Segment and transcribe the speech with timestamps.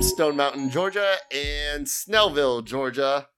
[0.00, 3.28] from Stone Mountain, Georgia, and Snellville, Georgia,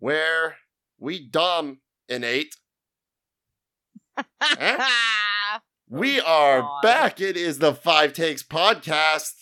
[0.00, 0.56] where
[0.98, 1.78] we dom
[2.08, 2.56] dominate.
[4.58, 4.78] Eh?
[5.88, 6.82] We are God.
[6.82, 7.20] back.
[7.20, 9.34] It is the Five Takes podcast,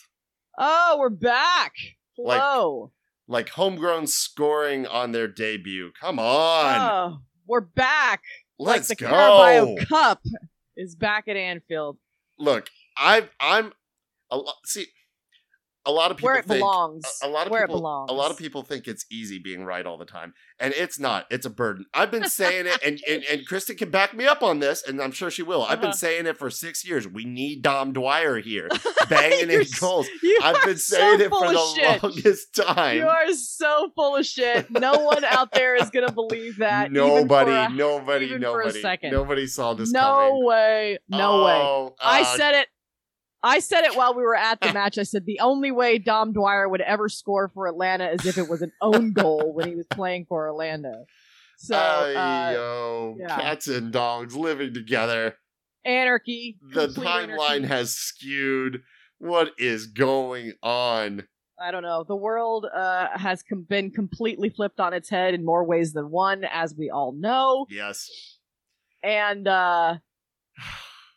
[0.59, 1.73] oh, we're back.
[2.19, 2.93] Like- Hello.
[3.27, 5.93] like homegrown scoring on their debut.
[5.99, 8.21] Come on, oh, we're back.
[8.59, 9.09] let's like the go.
[9.09, 10.21] Carabao Cup
[10.77, 11.97] is back at Anfield,
[12.39, 13.73] Look, I, I'm
[14.31, 14.57] a lot.
[14.67, 14.89] See,
[15.87, 17.05] a lot of people where it think belongs.
[17.23, 18.11] a, a lot of where people it belongs.
[18.11, 21.27] a lot of people think it's easy being right all the time and it's not
[21.31, 24.43] it's a burden i've been saying it and, and and kristen can back me up
[24.43, 25.97] on this and i'm sure she will i've been Uh-huh.
[25.97, 28.69] saying it for six years we need dom dwyer here
[29.09, 30.09] banging in goals
[30.43, 32.03] i've been saying so it for the shit.
[32.03, 34.71] longest time You are so full of shit.
[34.71, 36.91] No one out there is gonna believe that.
[36.93, 39.13] nobody a- nobody even for a nobody second.
[39.13, 40.99] nobody saw this no coming way.
[41.09, 41.53] No way.
[41.53, 42.69] Oh, I uh, said it.
[43.45, 44.97] I said it while we were at the match.
[44.99, 48.49] I said the only way Dom Dwyer would ever score for Atlanta is if it
[48.49, 51.05] was an own goal when he was playing for Orlando.
[51.59, 53.37] So uh, Ayo, yeah.
[53.41, 55.37] cats and dogs living together
[55.85, 56.59] anarchy.
[56.73, 57.67] the timeline anarchy.
[57.67, 58.83] has skewed.
[59.19, 61.25] What is going on?
[61.61, 62.05] I don't know.
[62.07, 66.11] The world uh, has com- been completely flipped on its head in more ways than
[66.11, 67.67] one, as we all know.
[67.71, 68.11] Yes.
[69.03, 69.99] And uh,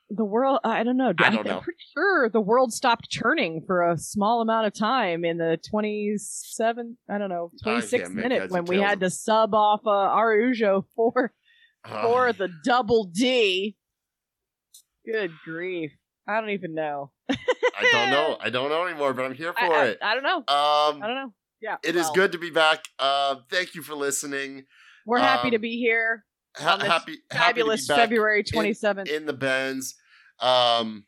[0.10, 1.14] the world, I don't know.
[1.20, 1.60] I don't I'm know.
[1.60, 6.98] pretty sure the world stopped churning for a small amount of time in the 27,
[7.10, 9.90] I don't know, I 26th can't minute when we had of- to sub off uh,
[9.90, 11.34] Araujo for,
[11.86, 12.38] for Ugh.
[12.38, 13.76] the double D.
[15.06, 15.92] Good grief.
[16.28, 17.12] I don't even know.
[17.30, 17.36] I
[17.92, 18.38] don't know.
[18.42, 19.98] I don't know anymore, but I'm here for I, I, it.
[20.02, 20.38] I don't know.
[20.38, 21.34] Um, I don't know.
[21.62, 21.78] Yeah.
[21.84, 22.84] it is well, good to be back.
[23.00, 24.66] Uh, thank you for listening.
[25.06, 26.26] We're happy to um, be here.
[26.58, 29.08] Ha- happy, happy Fabulous back February 27th.
[29.10, 29.96] in the Benz.
[30.40, 31.06] Um,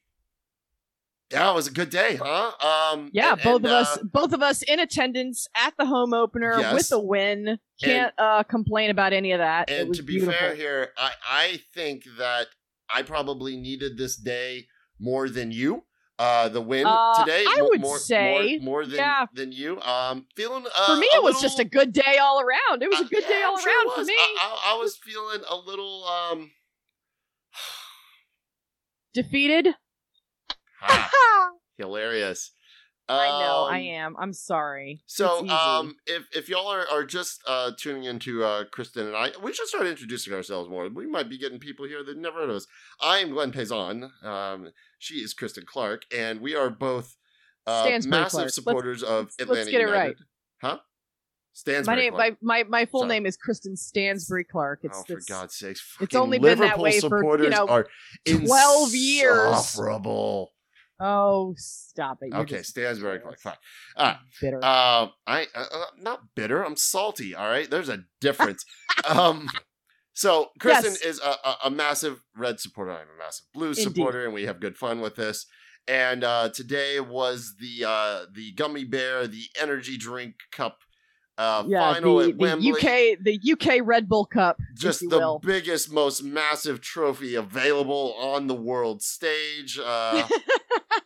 [1.32, 2.52] yeah, it was a good day, huh?
[2.94, 5.86] Um, yeah, and- both and, of uh, us both of us in attendance at the
[5.86, 6.74] home opener Yes.
[6.74, 7.60] with a win.
[7.84, 9.70] Can't uh complain about any of that.
[9.70, 10.34] it And was to be beautiful.
[10.34, 12.48] fair here, I, I think that
[12.94, 14.68] I probably needed this day
[15.00, 15.84] more than you.
[16.20, 19.26] Uh, the win Uh, today, I would more, say, more, more than yeah.
[19.34, 19.80] than you.
[19.82, 22.84] Um, feeling uh, For me, it was little- just a good day all around.
[22.84, 24.14] It was a good day all sure around for me.
[24.18, 26.52] I, I, I was feeling a little um.
[29.14, 29.70] Defeated.
[30.82, 32.52] ha, hilarious.
[33.12, 34.16] I know, I Um, am.
[34.20, 35.02] I'm sorry.
[35.08, 39.32] So, um, if if y'all are, are just uh tuning into uh Kristen and I,
[39.42, 40.88] we should start introducing ourselves more.
[40.90, 42.68] We might be getting people here that never heard of us.
[43.02, 44.12] I am Glenn Payson.
[44.24, 44.70] Um,
[45.00, 47.16] she is Kristen Clark, and we are both
[47.66, 48.34] uh, massive Clark.
[48.34, 50.16] Let's- supporters of let's- let's Atlanta get it right.
[50.62, 50.78] Huh?
[50.78, 50.80] my
[51.54, 52.38] Stansbury name, Clark.
[52.42, 53.10] my, my my full Sorry.
[53.10, 54.80] name is Kristen Stansbury Clark.
[54.84, 55.82] It's, oh, for it's God's sakes!
[56.00, 57.88] it's only been that Liverpool way for, you know, are
[58.28, 59.48] 12 years.
[59.50, 60.52] insufferable.
[61.02, 62.30] Oh, stop it!
[62.32, 63.40] You're Okay, Stansbury Clark.
[63.40, 63.56] Fine.
[63.98, 64.18] All right.
[64.42, 64.58] bitter.
[64.58, 66.64] Um, I uh, uh, not bitter.
[66.64, 67.36] I'm salty.
[67.36, 68.64] All right, there's a difference.
[69.10, 69.50] um,
[70.20, 71.02] so Kristen Yes.
[71.02, 72.92] is a, a, a massive red supporter.
[72.92, 75.46] I'm a massive blue supporter, and we have good fun with this.
[75.88, 80.80] And uh, today was the uh, the gummy bear, the energy drink cup
[81.40, 82.72] uh, yeah, final the, at Wembley.
[82.72, 84.58] the UK the UK Red Bull Cup.
[84.78, 85.40] Just the will.
[85.40, 89.80] biggest, most massive trophy available on the world stage.
[89.82, 90.28] Uh,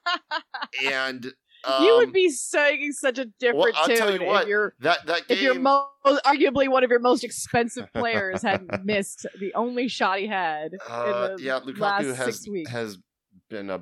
[0.92, 1.34] and
[1.66, 5.06] um, you would be singing such a different I'll tune you what, if your that
[5.06, 5.38] that game.
[5.38, 10.20] if your mo- arguably one of your most expensive players had missed the only shot
[10.20, 12.98] he had Uh, in the yeah, Lukaku has has
[13.50, 13.76] been a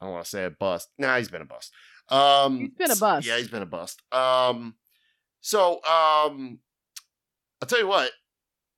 [0.00, 0.88] I don't want to say a bust.
[0.98, 1.72] Nah, he's been a bust.
[2.08, 3.26] Um, he's been a bust.
[3.26, 4.02] Yeah, he's been a bust.
[4.12, 4.74] Um,
[5.40, 6.58] so um,
[7.60, 8.10] I'll tell you what,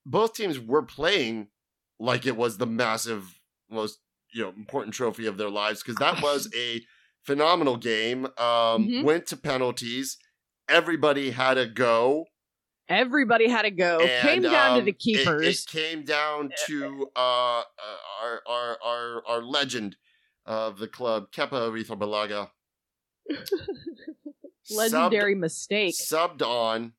[0.05, 1.47] both teams were playing
[1.99, 3.39] like it was the massive,
[3.71, 3.99] most
[4.33, 6.81] you know important trophy of their lives because that was a
[7.25, 8.25] phenomenal game.
[8.37, 9.03] Um, Mhm.
[9.03, 10.17] went to penalties.
[10.69, 12.25] Everybody had a go.
[12.87, 13.97] Everybody had a go.
[14.21, 15.45] Came And, down to um, the it- keepers.
[15.63, 17.63] It, came down to uh,
[18.21, 19.97] our, our our our legend
[20.45, 22.51] of the club, Kepa Arrizabalaga.
[24.71, 25.93] Legendary mistake.
[25.95, 26.93] Subbed, subbed on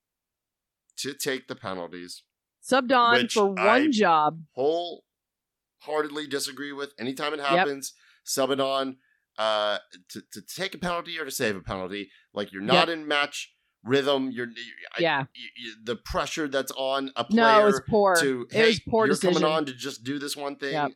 [0.99, 2.23] to take the penalties.
[2.62, 4.43] Subbed on for one I- job.
[4.56, 6.93] Wholeheartedly disagree with.
[6.99, 7.93] Anytime it happens,
[8.25, 8.96] sub it on
[9.38, 9.79] uh,
[10.11, 12.11] to to take a penalty or to save a penalty.
[12.35, 13.53] Like you're not in match
[13.85, 14.31] rhythm.
[14.31, 14.62] You're, you
[14.99, 15.25] Yeah.
[15.35, 17.43] you, you, the pressure that's on a player.
[17.43, 18.17] No, it was poor.
[18.17, 19.35] to it was poor you're decision.
[19.35, 20.73] coming on to just do this one thing.
[20.73, 20.91] Yep.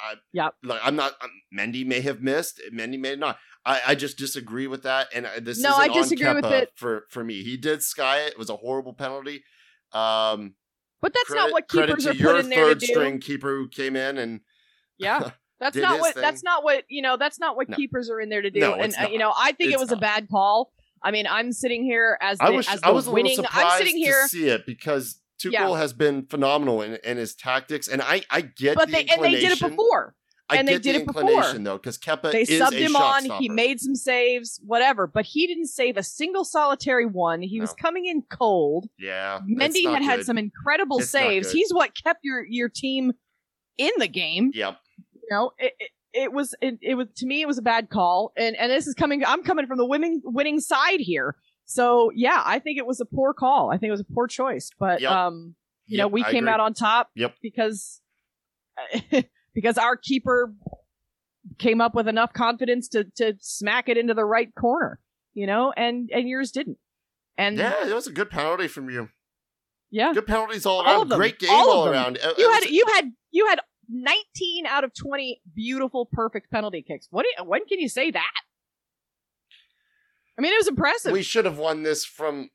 [0.00, 0.54] I, Yep.
[0.64, 1.12] Like I'm not.
[1.22, 2.60] Um, Mendy may have missed.
[2.72, 3.38] Mendy may not.
[3.64, 5.08] I, I just disagree with that.
[5.14, 6.70] And this No, I disagree with it.
[6.76, 7.42] for for me.
[7.42, 8.32] He did sky it.
[8.32, 9.42] It was a horrible penalty.
[9.92, 10.54] Um,
[11.00, 12.86] But that's credit, not what credit keepers are put in there to do.
[12.86, 14.40] Your third string keeper who came in and
[14.98, 15.30] Yeah.
[15.60, 16.22] That's not what thing.
[16.22, 17.76] that's not what you know, that's not what No.
[17.76, 18.60] keepers are in there to do.
[18.60, 20.72] No, and uh, you know, I think it It's was a bad call.
[21.02, 23.38] I mean, I'm sitting here as the, I was as I the was winning.
[23.52, 25.76] I'm sitting here, to see it because Tuchel Yeah.
[25.78, 29.22] has been phenomenal in, in his tactics, and I I get but the they and
[29.24, 30.14] they did it before.
[30.48, 31.42] I and they did the it before.
[31.54, 33.24] though, because Kepa They subbed him on.
[33.40, 35.08] He made some saves, whatever.
[35.08, 37.42] But he didn't save a single solitary one.
[37.42, 38.88] He was coming in cold.
[38.96, 39.40] yeah.
[39.50, 41.50] Mendy not had had some incredible It's saves.
[41.50, 43.12] He's what kept your your team
[43.76, 44.52] in the game.
[44.54, 44.78] Yep.
[45.28, 47.90] You know, it, it, it was it, it was to me it was a bad
[47.90, 49.24] call, and and this is coming.
[49.24, 51.34] I'm coming from the winning winning side here.
[51.64, 53.70] So yeah, I think it was a poor call.
[53.72, 54.70] I think it was a poor choice.
[54.78, 55.10] But Yep.
[55.10, 55.54] um,
[55.86, 56.52] you know, we I came agree.
[56.54, 57.10] out on top.
[57.16, 57.34] Yep.
[57.42, 58.00] Because
[59.54, 60.52] because our keeper
[61.58, 65.00] came up with enough confidence to to smack it into the right corner.
[65.34, 66.78] You know, and and yours didn't.
[67.36, 69.10] And Yeah, it was a good penalty from you.
[69.90, 71.08] yeah, Good penalties all All around.
[71.10, 72.16] Great game All all, around.
[72.38, 76.82] You it had was- you had you had 19 out of 20 beautiful perfect penalty
[76.82, 78.32] kicks what you, when can you say that
[80.38, 82.50] i mean it was impressive we should have won this from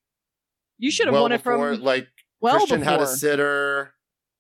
[0.78, 2.08] you should have well won it from like
[2.40, 3.94] well Christian before had a sitter.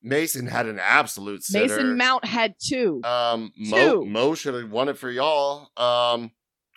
[0.03, 1.67] Mason had an absolute sitter.
[1.67, 4.05] mason mount had two Um, Mo, Two.
[4.05, 5.69] Mo should have won it for y'all.
[5.77, 6.31] Um,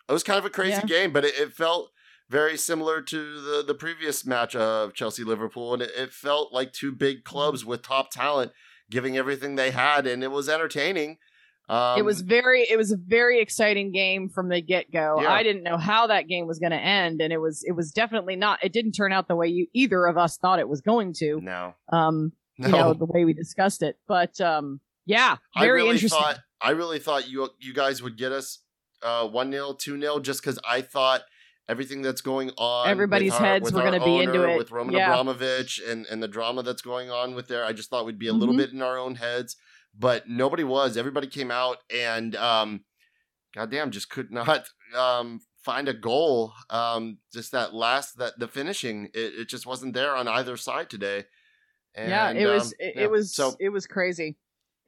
[0.07, 0.87] it was kind of a crazy Yeah.
[0.87, 1.91] game, but it, it felt
[2.29, 6.73] very similar to the the previous match of Chelsea Liverpool, and it, it felt like
[6.75, 7.31] two big Mm-hmm.
[7.31, 8.53] clubs with top talent
[8.91, 11.19] giving everything they had, and it was entertaining.
[11.69, 15.33] Um, it was very it was a very exciting game from the get-go Yeah.
[15.33, 17.91] i didn't know how that game was going to end and it was it was
[17.91, 20.83] definitely not it didn't turn out the way you either of us thought it was
[20.83, 22.67] going to no, um no.
[22.69, 26.41] you know the way we discussed it but um yeah I very really interesting thought
[26.61, 28.59] I really thought you you guys would get us
[29.03, 31.23] uh one 0 two 0 just because I thought
[31.69, 32.89] everything that's going on.
[32.89, 34.57] Everybody's our- heads were gonna be into it.
[34.57, 35.11] with Roman Yeah.
[35.13, 37.65] Abramovich and and the drama that's going on with there.
[37.65, 38.59] I just thought we'd be a little Mhm.
[38.59, 39.57] bit in our own heads,
[39.99, 40.97] but nobody was.
[40.97, 42.85] Everybody came out and um,
[43.55, 46.53] goddamn, just could not um find a goal.
[46.69, 50.91] Um, just that last that the finishing, it, it just wasn't there on either side
[50.91, 51.25] today.
[51.97, 53.03] And, yeah it was um, it, yeah.
[53.05, 53.55] it was so.
[53.61, 54.37] it was crazy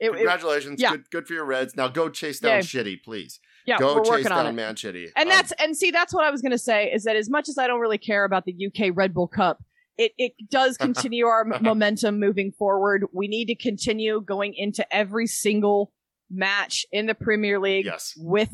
[0.01, 0.91] it, it, Congratulations, yeah.
[0.91, 1.75] good good for your Reds.
[1.77, 2.61] Now go chase down Yay.
[2.63, 3.41] Shitty, please.
[3.67, 5.13] Yeah go we're chase working on down it.
[5.17, 7.29] And Um, that's and see that's what i was going to say is that as
[7.29, 9.63] much as i don't really care about the uk red bull cup
[9.99, 13.07] it, it does continue our momentum moving forward.
[13.15, 15.91] We need to continue going into every single
[16.31, 18.51] match in the premier league yes, with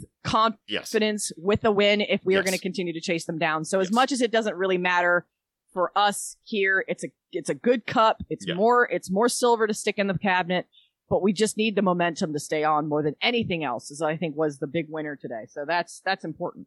[0.69, 3.64] yes, confidence with a win if we are going to continue to chase them down.
[3.64, 3.93] So as Yes.
[3.94, 5.26] much as it doesn't really matter
[5.73, 8.23] for us here it's a it's a good cup.
[8.29, 8.55] It's Yeah.
[8.55, 10.67] more it's more silver to stick in the cabinet
[11.12, 14.17] but we just need the momentum to stay on more than anything else as i
[14.17, 16.67] think was the big winner today so that's that's important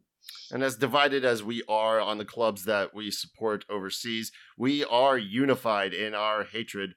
[0.52, 5.16] And as divided as we are on the clubs that we support overseas, we are
[5.18, 6.90] unified in our hatred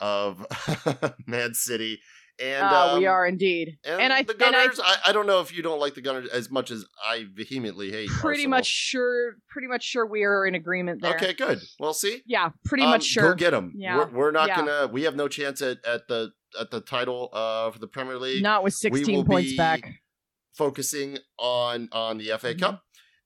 [0.00, 0.44] of
[1.26, 2.00] Man City.
[2.42, 5.12] And uh, we um, are indeed And, and I- the and I- Gunners, I, I,
[5.12, 8.08] don't know if you don't like the Gunners as much as I vehemently hate.
[8.08, 8.50] pretty Arsenal.
[8.50, 11.60] much sure pretty much sure we are in agreement there Okay, good.
[11.78, 13.74] Well, see, yeah pretty Um, much sure Go get them.
[13.76, 13.96] Yeah.
[13.98, 14.56] We're, we're not Yeah.
[14.56, 14.86] gonna.
[14.90, 18.42] We have no chance at, at the at the title uh, for the Premier League.
[18.42, 20.02] not with we 16 will points back
[20.54, 22.60] focusing on on the FA Mhm.
[22.60, 22.84] Cup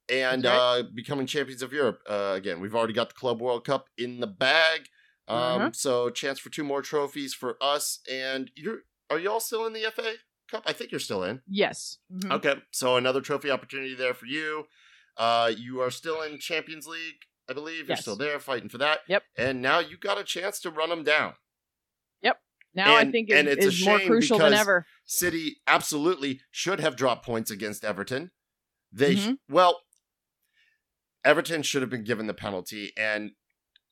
[0.08, 2.00] and That's uh, becoming champions of Europe.
[2.08, 4.88] Uh, again, we've already got the Club World Cup in the bag,
[5.26, 5.36] um,
[5.72, 5.76] Mhm.
[5.76, 8.00] so chance for two more trophies for us.
[8.10, 10.14] And you're are y'all still in the FA
[10.50, 10.62] Cup?
[10.66, 11.42] I think you're still in.
[11.48, 12.30] yes Mhm.
[12.32, 14.68] Okay, so another trophy opportunity there for you.
[15.16, 17.88] Uh, you are still in Champions League, I believe.
[17.88, 19.00] You're still there fighting for that.
[19.08, 19.24] Yep.
[19.36, 21.34] And now you got a chance to run them down.
[22.76, 26.96] Now i And- think and it it's more crucial than ever City absolutely should have
[26.96, 28.30] dropped points against Everton.
[28.92, 29.38] They Mhm.
[29.48, 29.80] well,
[31.24, 33.32] Everton should have been given the penalty, and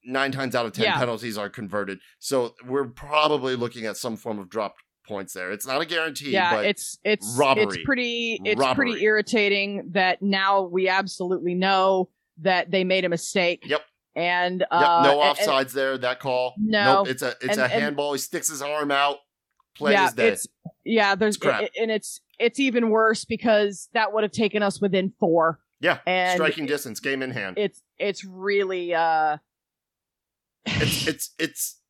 [0.05, 0.99] nine times out of ten Yeah.
[0.99, 1.99] penalties are converted.
[2.19, 5.51] So we're probably looking at some form of dropped points there.
[5.53, 7.65] It's not a guarantee, yeah but it's it's robbery.
[7.65, 8.91] it's pretty it's Robbery.
[8.91, 13.85] pretty irritating that now we absolutely know that they made a mistake Yep.
[14.17, 15.99] And yep, uh no and- and- offsides there.
[15.99, 16.95] That call, No.
[17.05, 18.13] Nope, it's a it's And- a and- handball.
[18.13, 19.19] He sticks his arm out,
[19.77, 20.33] plays yeah dead.
[20.35, 20.47] it's
[20.85, 21.63] yeah there's It's crap.
[21.63, 25.99] it- and it's it's even worse because that would have taken us within four yeah,
[26.07, 27.59] and striking distance, game in hand.
[27.59, 29.39] it's it's really uh
[30.67, 31.81] it's it's it's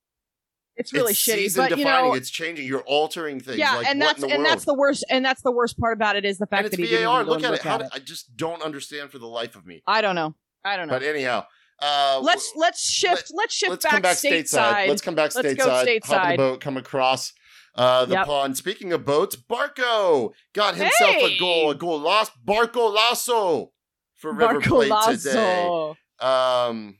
[0.77, 2.67] it's really it's shitty season but you know it's changing.
[2.67, 3.59] You're altering things.
[3.59, 4.45] yeah like, and that's and world?
[4.47, 6.79] that's the worst and that's the worst part about it is the fact and that
[6.81, 7.21] he didn't VAR.
[7.23, 7.63] even go Look at it.
[7.63, 9.83] How at did, I just don't understand for the life of me.
[9.87, 11.47] i don't know i don't know But anyhow,
[11.81, 14.89] uh, let's let's shift let's shift let's back, come back stateside.
[14.89, 16.01] Let's come back Let's stateside.
[16.07, 16.61] go Hop the boat.
[16.61, 17.33] Come across
[17.75, 18.27] uh, the Yep.
[18.27, 18.57] pond.
[18.57, 21.71] Speaking of boats, Barco got himself a goal.
[21.71, 22.33] A goal lost.
[22.47, 23.73] Barco Lasso
[24.15, 25.95] for River Plate today.
[26.21, 26.97] Um,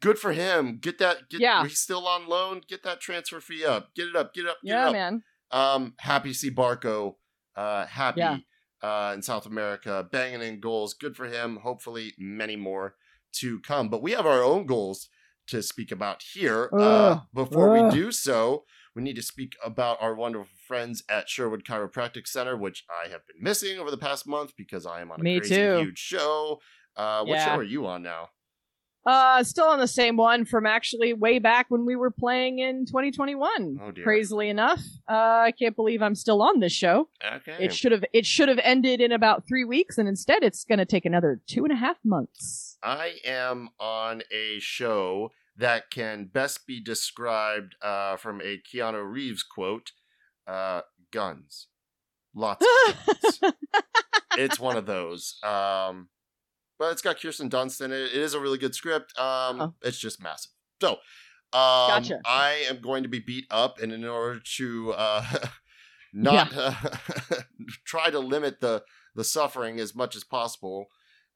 [0.00, 0.78] good for him.
[0.80, 1.28] Get that.
[1.28, 1.62] Get, Yeah.
[1.64, 2.62] he's still on loan.
[2.66, 3.94] Get that transfer fee up.
[3.94, 4.32] Get it up.
[4.34, 4.56] Get it up.
[4.64, 4.92] Get yeah it up.
[4.92, 7.16] man Um, happy to see Barco.
[7.54, 8.38] Uh, happy Yeah.
[8.82, 10.94] uh, in South America, banging in goals.
[10.94, 11.56] Good for him.
[11.62, 12.96] Hopefully, many more.
[13.40, 13.88] To come.
[13.88, 15.08] But we have our own goals
[15.48, 16.68] to speak about here.
[16.72, 17.20] Uh, Ugh.
[17.32, 18.64] before we do so,
[18.94, 23.20] we need to speak about our wonderful friends at Sherwood Chiropractic Center, which I have
[23.26, 25.78] been missing over the past month because I am on a Me crazy too.
[25.78, 26.60] huge show.
[26.96, 27.44] Uh, what Yeah.
[27.44, 28.30] show are you on now?
[29.06, 32.84] Uh, still on the same one from actually way back when we were playing in
[32.86, 33.78] 2021.
[33.80, 34.02] Oh dear.
[34.02, 37.08] Crazily enough, uh, I can't believe I'm still on this show.
[37.24, 37.56] Okay.
[37.60, 40.80] It should have it should have ended in about three weeks, and instead it's going
[40.80, 42.78] to take another two and a half months.
[42.82, 49.44] I am on a show that can best be described uh, from a Keanu Reeves
[49.44, 49.92] quote
[50.48, 50.80] uh,
[51.12, 51.68] guns.
[52.34, 53.54] Lots of guns.
[54.36, 55.36] it's one of those.
[55.42, 56.08] Um,
[56.78, 57.96] but it's got Kirsten Dunst in it.
[57.96, 59.18] It is a really good script.
[59.18, 59.74] Um, Oh.
[59.82, 60.52] It's just massive.
[60.80, 60.98] So, um,
[61.52, 62.20] Gotcha.
[62.26, 65.24] I am going to be beat up, and in order to uh,
[66.12, 66.74] not uh,
[67.84, 68.82] try to limit the
[69.14, 70.88] the suffering as much as possible,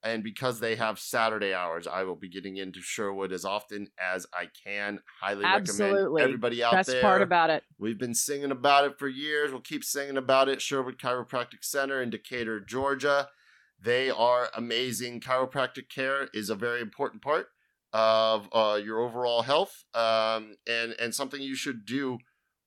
[0.03, 4.27] and because they have Saturday hours, I will be getting into Sherwood as often as
[4.35, 5.01] I can.
[5.23, 5.99] Highly Absolutely.
[6.01, 6.83] recommend everybody out there.
[6.83, 7.63] Best part about it.
[7.79, 9.51] We've been singing about it for years.
[9.53, 10.61] We'll keep singing about it.
[10.61, 13.29] Sherwood Chiropractic Center in Decatur, Georgia.
[13.83, 15.21] They are amazing.
[15.21, 17.49] Chiropractic care is a very important part
[17.93, 22.19] of uh, your overall health, um, and and something you should do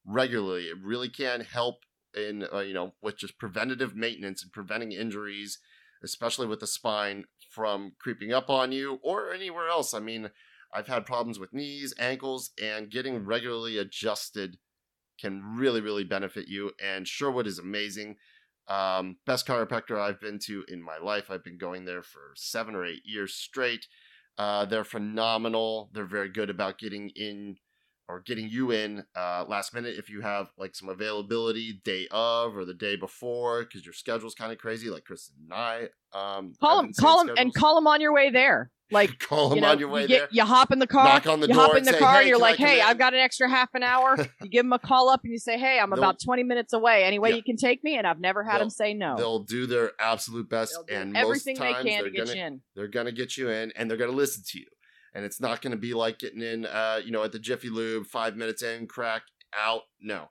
[0.06, 0.64] regularly.
[0.64, 1.84] It really can help
[2.16, 5.60] in uh, you know with just preventative maintenance and preventing injuries,
[6.04, 9.94] especially with the spine from creeping up on you or anywhere else.
[9.94, 10.32] I mean,
[10.74, 14.58] I've had problems with knees, ankles, and getting regularly adjusted
[15.20, 16.72] can really, really benefit you.
[16.84, 18.16] And Sherwood is amazing.
[18.68, 21.30] Um, best chiropractor I've been to in my life.
[21.30, 23.88] I've been going there for seven or eight years straight.
[24.38, 25.90] Uh, they're phenomenal.
[25.94, 27.58] They're very good about getting in
[28.10, 32.56] or getting you in uh, last minute if you have like some availability day of
[32.58, 35.88] or the day before because your schedule's kind of crazy, like Kristen and I.
[36.14, 38.70] Um, Call him, call him, and call him on your way there.
[38.92, 40.28] Like call you him know, on your way you, there.
[40.30, 42.00] you hop in the car, Knock on the you door hop in and the say,
[42.00, 44.50] car, "Hey, and you're like, "Hey, in?" I've got an extra half an hour." you
[44.50, 47.04] give him a call up, and you say, "Hey, I'm They'll- about 20 minutes away.
[47.04, 47.38] Any way Yeah.
[47.38, 49.16] you can take me?" And I've never had him say no.
[49.18, 52.62] They'll do their absolute best, and everything most they can to get gonna you in.
[52.76, 54.66] they're gonna get you in, and they're gonna listen to you.
[55.16, 58.06] And it's not gonna be like getting in, uh, you know, at the Jiffy Lube,
[58.08, 59.24] five minutes in, crack
[59.56, 59.82] out.
[60.02, 60.30] No,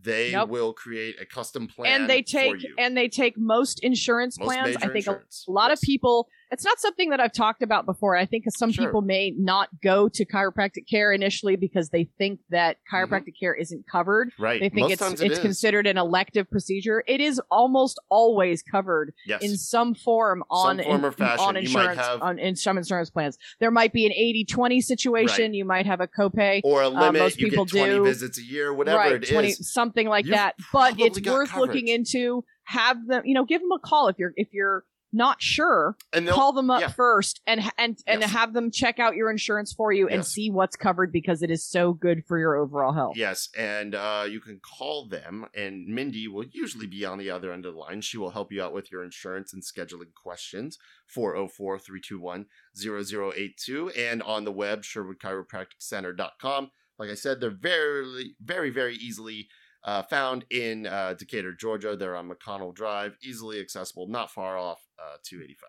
[0.00, 0.48] they Nope.
[0.48, 4.46] will create a custom plan And they for take and they take most insurance Most
[4.46, 4.76] plans.
[4.76, 5.44] I think insurance.
[5.48, 8.70] a lot of people it's not something that i've talked about before i think some
[8.70, 8.84] Sure.
[8.86, 12.96] people may not go to chiropractic care initially because they think that Mm-hmm.
[13.14, 14.60] chiropractic care isn't covered right.
[14.60, 15.42] they think most it's it it's is.
[15.42, 19.42] considered an elective procedure it is almost always covered yes.
[19.42, 21.44] in some form on Some form or in- fashion.
[21.44, 25.54] on insurance have- on in some insurance plans there might be an 80-20 situation Right.
[25.54, 27.20] you might have a copay or a limit.
[27.22, 28.04] most you people get twenty do.
[28.04, 29.30] visits a year, whatever right, it is.
[29.30, 33.44] 20 something like you've that but it's it's worth looking into have them you know
[33.44, 36.88] give them a call if you're if you're not sure and call them up yeah.
[36.88, 38.30] first and and and Yes.
[38.32, 40.28] have them check out your insurance for you and Yes.
[40.28, 44.24] see what's covered because it is so good for your overall health Yes, and uh,
[44.28, 47.78] you can call them, and Mindy will usually be on the other end of the
[47.80, 48.00] line.
[48.00, 50.78] She will help you out with your insurance and scheduling questions.
[51.08, 56.70] 404 321 0082, and on the web, SherwoodChiropracticCenter.com.
[56.98, 59.48] Like I said, they're very, very, very easily
[59.84, 61.96] uh, found in uh, Decatur, Georgia.
[61.96, 65.68] They're on McConnell Drive, easily accessible, not far off uh, 285.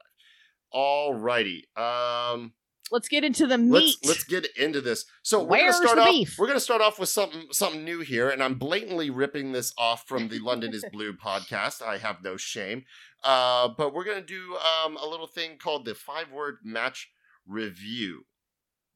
[0.71, 1.65] All righty.
[1.75, 2.53] Um,
[2.91, 5.05] let's get into the meat Let's let's get into this.
[5.23, 6.07] So we're Where's gonna start off.
[6.09, 6.35] beef?
[6.37, 10.07] We're gonna start off with something something new here, and I'm blatantly ripping this off
[10.07, 11.81] from the London is Blue podcast.
[11.81, 12.85] I have no shame.
[13.23, 17.09] Uh, but we're gonna do um, a little thing called the five word match
[17.47, 18.25] review.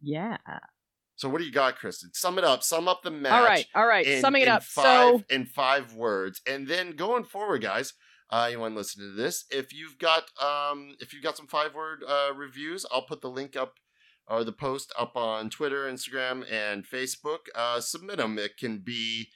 [0.02, 0.38] yeah
[1.16, 2.12] So what do you got, Kristen?
[2.14, 2.64] Sum it up.
[2.64, 3.32] Sum up the match.
[3.34, 6.92] all right all right in- summing it up Five, so in five words, and then
[6.92, 7.94] going forward, guys.
[8.30, 12.04] Uh, anyone listening to this, if you've got um, if you've got some five word
[12.08, 13.76] uh, reviews, I'll put the link up
[14.28, 17.48] or the post up on Twitter, Instagram, and Facebook.
[17.56, 18.38] Uh, submit them.
[18.38, 19.30] It can be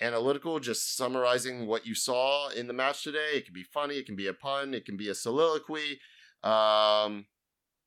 [0.00, 3.30] analytical, just summarizing what you saw in the match today.
[3.34, 3.96] It can be funny.
[3.96, 4.74] It can be a pun.
[4.74, 5.98] It can be a soliloquy.
[6.44, 7.26] Um,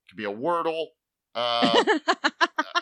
[0.04, 0.88] it can be a wordle.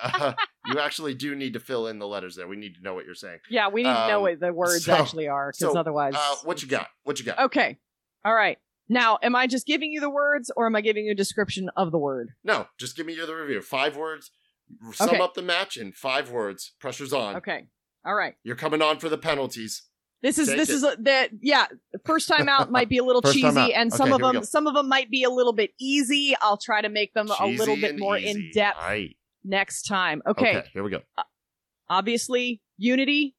[0.03, 0.33] Uh,
[0.67, 2.47] you actually do need to fill in the letters there.
[2.47, 3.39] We need to know what you're saying.
[3.49, 6.13] yeah we need to know um, what the words so- actually are because so, otherwise
[6.15, 6.87] Uh, what you got?
[7.03, 7.39] What you got?
[7.39, 7.77] okay
[8.23, 8.57] all right
[8.89, 11.69] now am i just giving you the words or am i giving you a description
[11.75, 13.61] of the word No, just give me your the review.
[13.61, 14.31] Five words.
[14.93, 15.19] Sum Okay.
[15.19, 16.73] up the match in five words.
[16.79, 17.37] Pressure's on.
[17.37, 17.67] okay
[18.05, 19.83] all right You're coming on for the penalties.
[20.23, 20.73] This is Take this it.
[20.73, 21.67] is that yeah.
[22.05, 24.73] First time out might be a little cheesy, and Okay, some of them some of
[24.73, 26.35] them might be a little bit easy.
[26.41, 28.29] I'll try to make them a little bit more easy.
[28.29, 29.15] in depth Aight.
[29.43, 30.21] next time.
[30.25, 31.01] Okay, Okay, here we go.
[31.89, 33.35] obviously unity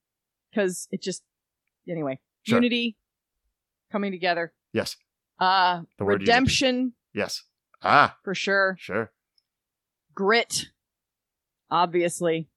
[0.50, 1.22] because it just
[1.88, 2.56] anyway Sure.
[2.58, 2.96] unity
[3.90, 4.52] coming together.
[4.72, 4.96] Yes.
[5.40, 6.30] Uh, The word unity.
[6.30, 7.42] redemption Yes.
[7.82, 8.76] Ah, for sure.
[8.78, 9.10] sure.
[10.14, 10.66] grit,
[11.70, 12.48] obviously.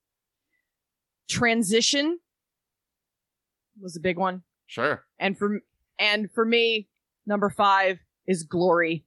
[1.29, 2.19] Transition
[3.81, 4.43] was a big one.
[4.67, 5.03] Sure.
[5.19, 5.61] And for
[5.99, 6.87] and for me,
[7.25, 9.05] number 5 is glory.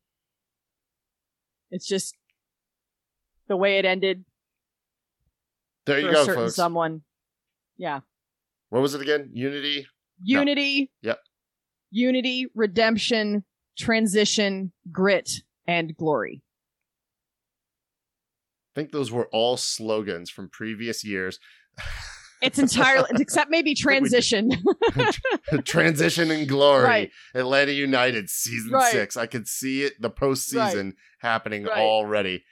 [1.71, 2.15] It's just
[3.49, 4.25] the way it ended
[5.87, 6.55] There you go, certain folks.
[6.57, 7.03] someone.
[7.77, 8.01] Yeah.
[8.71, 9.31] What was it again?
[9.33, 9.87] Unity.
[10.23, 10.91] Unity.
[11.03, 11.19] Yep.
[11.91, 13.45] Unity, redemption,
[13.79, 16.43] transition, grit, and glory.
[18.75, 21.39] I think those were all slogans from previous years.
[22.43, 24.23] It's entirely except maybe think we did.
[24.23, 24.51] transition.
[25.65, 26.85] Transition and glory.
[26.85, 27.11] Right.
[27.35, 28.93] Atlanta United season Right.
[28.93, 29.17] six.
[29.17, 31.79] I could see it the postseason happening Right.
[31.79, 32.45] already.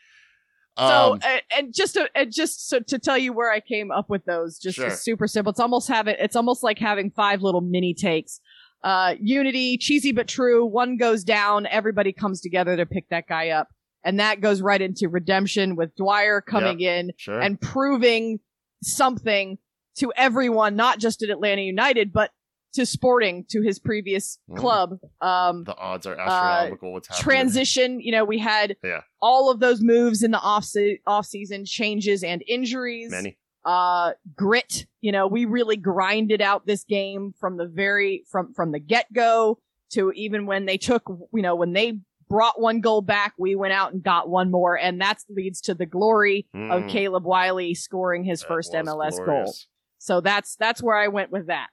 [0.78, 3.90] so Um, and, and just to and just so to tell you where I came
[3.90, 4.90] up with those, just Sure.
[4.90, 5.50] super simple.
[5.50, 8.40] It's almost having it's almost like having five little mini takes.
[8.82, 10.64] Uh, Unity, cheesy but true.
[10.66, 13.68] One goes down, everybody comes together to pick that guy up,
[14.02, 17.38] and that goes right into redemption with Dwyer coming in sure.
[17.40, 18.40] and proving
[18.82, 19.58] something
[19.96, 22.30] to everyone, not just at Atlanta United, but
[22.74, 24.56] to Sporting, to his previous Mm.
[24.56, 24.98] club.
[25.20, 26.92] Um, the odds are astronomical.
[26.94, 27.22] what's happening?
[27.22, 29.02] transition, you know, we had Yeah.
[29.20, 33.10] all of those moves in the off se- off season changes and injuries.
[33.10, 33.36] Many.
[33.64, 38.72] Uh, grit, you know, we really grinded out this game from the very from from
[38.72, 39.58] the get go
[39.92, 41.02] to even when they took,
[41.34, 44.76] you know, when they brought one goal back, we went out and got one more,
[44.78, 49.18] and that leads to the glory of Mm, Caleb Wiley scoring his that first MLS
[49.18, 49.52] goal.
[50.02, 51.68] So that's that's where I went with that.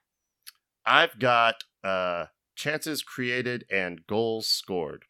[0.85, 5.05] I've got uh chances created and goals scored.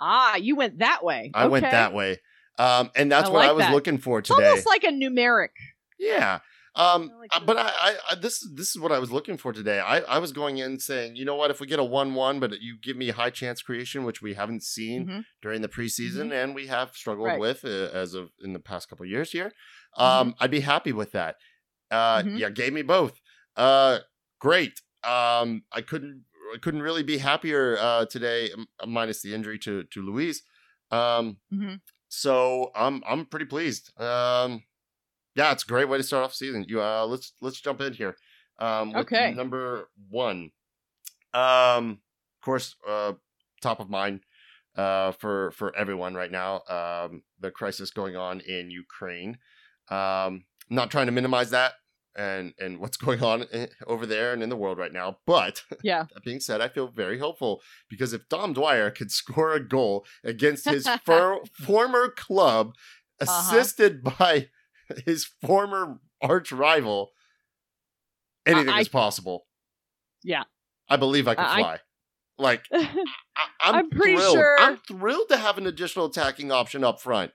[0.00, 1.30] Ah, you went that way.
[1.34, 2.16] I went that way.
[2.58, 3.74] Um, and that's I what I was that.
[3.74, 4.38] looking for today.
[4.38, 5.48] It's almost like a numeric.
[5.98, 6.38] Yeah.
[6.76, 9.52] Um, I like uh, but I, I, this, this is what I was looking for
[9.52, 9.80] today.
[9.80, 12.52] I, I was going in saying, you know what, if we get a one-one, but
[12.60, 15.24] you give me high chance creation, which we haven't seen Mhm.
[15.42, 17.40] during the preseason, and we have struggled Right.
[17.40, 19.52] with uh, as of in the past couple of years here,
[19.96, 21.36] um, I'd be happy with that.
[21.90, 22.36] Uh, Mhm.
[22.36, 23.20] yeah, gave me both.
[23.56, 24.00] Uh,
[24.40, 24.80] great.
[25.04, 26.24] Um, I couldn't,
[26.54, 30.42] I couldn't really be happier uh today, m- minus the injury to to Luiz.
[30.90, 31.80] Um, Mhm.
[32.08, 33.92] so I'm I'm pretty pleased.
[34.00, 34.64] Um,
[35.36, 36.64] yeah, it's a great way to start off season.
[36.68, 38.16] You uh, let's let's jump in here.
[38.58, 39.34] Um, Okay.
[39.34, 40.52] Number one,
[41.34, 42.00] um,
[42.40, 43.14] of course, uh,
[43.60, 44.22] top of mind,
[44.76, 46.62] uh, for for everyone right now.
[46.68, 49.38] Um, the crisis going on in Ukraine.
[49.88, 51.72] Um, I'm not trying to minimize that
[52.16, 53.44] and and what's going on
[53.86, 56.04] over there and in the world right now, but Yeah.
[56.14, 60.04] that being said, I feel very hopeful because if Dom Dwyer could score a goal
[60.24, 62.72] against his former club,
[63.20, 63.54] Uh-huh.
[63.56, 64.48] assisted by
[65.06, 67.10] his former arch rival,
[68.46, 69.46] anything I- is possible.
[70.22, 70.44] Yeah.
[70.88, 71.78] I believe I can I- fly.
[72.38, 72.88] Like I,
[73.60, 74.34] I'm, I'm pretty thrilled.
[74.34, 77.32] sure- I'm thrilled to have an additional attacking option up front.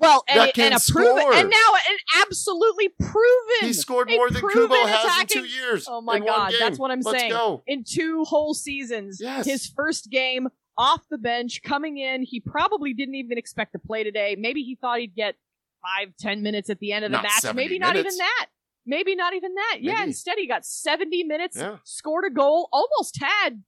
[0.00, 3.60] Well, and, and a proven, and now an absolutely proven.
[3.60, 5.86] He scored more than Kubo has in two years.
[5.88, 7.30] Oh my God, that's what I'm Let's saying.
[7.32, 7.62] go.
[7.66, 9.18] in two whole seasons.
[9.20, 9.46] Yes.
[9.46, 14.02] His first game off the bench, coming in, he probably didn't even expect to play
[14.02, 14.36] today.
[14.38, 15.34] Maybe he thought he'd get
[15.82, 17.40] five, ten minutes at the end of the Not match.
[17.40, 18.46] 70 Maybe not even that.
[18.86, 19.78] Maybe not even that.
[19.80, 21.76] Yeah, instead he got 70 minutes, Yeah.
[21.84, 23.62] scored a goal, almost had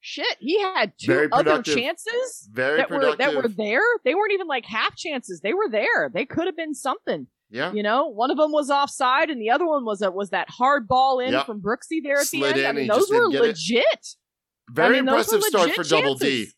[0.00, 0.36] shit.
[0.40, 3.82] He had two other chances Very that were that were there.
[4.04, 5.40] They weren't even like half chances.
[5.42, 6.10] They were there.
[6.12, 7.26] They could have been something.
[7.50, 7.72] yeah.
[7.72, 10.48] You know, one of them was offside, and the other one was a, was that
[10.50, 11.46] hard ball in Yep.
[11.46, 12.58] from Brooksy there at Slid the end.
[12.58, 13.46] in I and mean, those were didn't get it.
[13.48, 14.06] legit.
[14.72, 16.48] Very I mean, impressive start for Double D.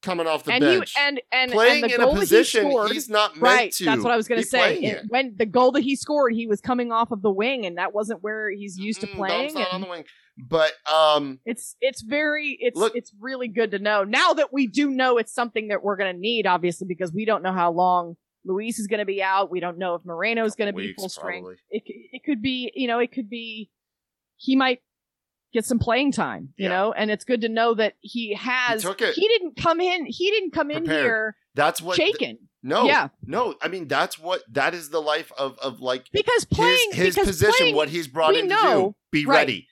[0.00, 0.94] Coming off the and bench.
[0.96, 3.42] he and and Playing and the in a that he position scored, he's not meant
[3.42, 3.72] right.
[3.72, 3.84] to.
[3.84, 4.76] That's what I was going to say.
[4.78, 7.78] It- when the goal that he scored, he was coming off of the wing, and
[7.78, 9.42] that wasn't where he's used to Mm, playing.
[9.48, 10.04] Dom's not on the wing.
[10.38, 14.66] But um it's it's very it's Look- it's really good to know now that we
[14.66, 17.72] do know it's something that we're going to need, obviously, because we don't know how
[17.72, 19.50] long Luis is going to be out.
[19.50, 21.44] We don't know if Moreno's going to be full strength.
[21.44, 21.56] probably.
[21.70, 23.70] It it could be you know it could be
[24.36, 24.80] he might
[25.52, 26.68] get some playing time, you Yeah.
[26.76, 28.84] know, and it's good to know that he has.
[28.84, 29.14] it.
[29.14, 30.06] He didn't come in.
[30.06, 32.38] He didn't come in here that's what shaken.
[32.62, 32.84] No.
[32.86, 33.08] Yeah.
[33.24, 37.06] No, I mean that's what that is the life of of like because playing his
[37.06, 38.94] his because position, playing, what he's brought in to do.
[39.10, 39.36] Be right.
[39.38, 39.68] ready.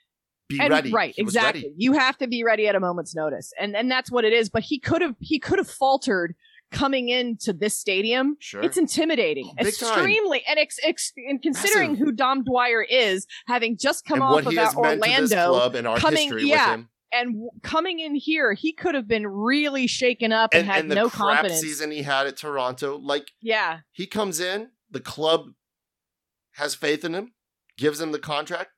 [0.49, 0.93] Be and, ready.
[0.93, 1.75] right He exactly ready.
[1.77, 4.49] you have to be ready at a moment's notice and and that's what it is
[4.49, 6.35] but he could have he could have faltered
[6.71, 8.63] coming into this stadium Sure.
[8.63, 9.89] it's intimidating Big time.
[9.91, 12.07] extremely and ex, ex, and considering Massive.
[12.07, 15.33] who dom dwyer is having just come and off of that has meant to this
[15.35, 16.89] orlando club and our coming- history yeah, with him.
[17.13, 20.81] and w- coming in here he could have been really shaken up and, And, had
[20.83, 24.69] and the no crap confidence season he had at Toronto, like yeah he comes in,
[24.91, 25.51] the club
[26.53, 27.33] has faith in him,
[27.77, 28.71] gives him the contract,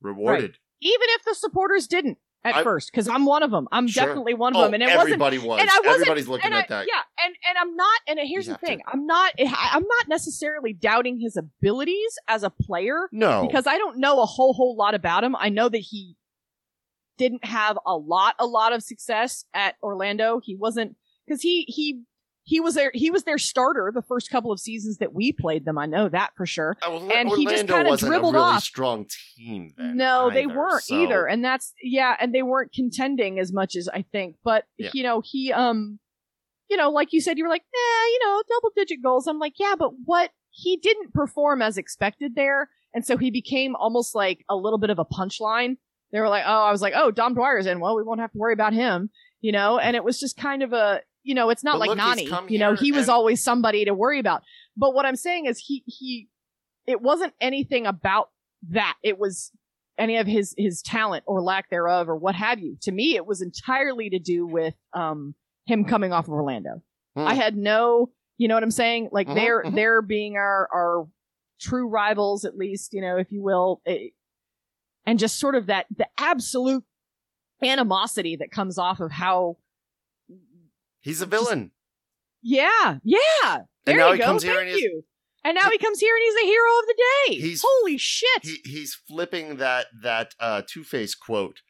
[0.00, 0.58] rewarded.
[0.82, 3.68] Even if the supporters didn't at I- first because I'm one of them.
[3.70, 4.04] I'm Sure.
[4.04, 5.02] definitely one of Oh, them, and it wasn't.
[5.02, 5.60] everybody was.
[5.60, 6.86] and I wasn't- Everybody's looking I, at that.
[6.88, 8.00] yeah, and and I'm not.
[8.08, 8.66] And here's You the have to.
[8.66, 9.32] thing: I'm not.
[9.38, 13.98] Eh, I- I'm not necessarily doubting his abilities as a player No, because I don't
[13.98, 15.36] know a whole whole lot about him.
[15.36, 16.16] I know that he
[17.18, 20.40] didn't have a lot a lot of success at Orlando.
[20.42, 22.02] He wasn't because he he
[22.44, 25.64] he was their he was their starter the first couple of seasons that we played
[25.64, 25.78] them.
[25.78, 26.76] I know that for sure.
[26.82, 28.62] Well, and he just kinda wasn't dribbled a really off.
[28.64, 29.72] strong team.
[29.76, 33.76] Then no, they weren't so- either, and that's yeah, and they weren't contending as much
[33.76, 34.36] as I think.
[34.42, 34.90] But Yeah.
[34.92, 35.98] you know, he um,
[36.68, 39.26] you know, like you said, you were like, nah, you know, double digit goals.
[39.26, 43.76] I'm like, yeah, but what he didn't perform as expected there, and so he became
[43.76, 45.76] almost like a little bit of a punchline.
[46.12, 47.80] They were like, oh, I was like, oh, Dom Dwyer's in.
[47.80, 49.08] Well, we won't have to worry about him,
[49.40, 51.00] you know, and it was just kind of a.
[51.24, 52.28] You know, it's not But like look, Nani.
[52.48, 54.42] You know, he was and- always somebody to worry about.
[54.76, 56.28] But what I'm saying is, he he,
[56.86, 58.30] it wasn't anything about
[58.70, 58.96] that.
[59.02, 59.52] It was
[59.98, 62.76] any of his his talent or lack thereof or what have you.
[62.82, 65.34] To me, it was entirely to do with um
[65.66, 66.82] him coming off of Orlando.
[67.14, 67.26] Hmm.
[67.26, 69.10] I had no, you know what I'm saying?
[69.12, 69.74] Like Mhm, they're mhm.
[69.74, 71.06] they're being our our
[71.60, 74.08] true rivals, at least, you know, if you will, eh,
[75.06, 76.82] and just sort of that the absolute
[77.62, 79.56] animosity that comes off of how.
[81.02, 81.72] He's a villain.
[82.42, 83.18] Yeah, yeah.
[83.84, 84.24] There And now you he go.
[84.24, 85.04] comes here and he's- you.
[85.44, 86.94] And now he comes here and he's the hero of the
[87.26, 87.34] day.
[87.34, 88.42] He's- Holy shit!
[88.44, 91.62] He he's flipping that that uh, Two Face quote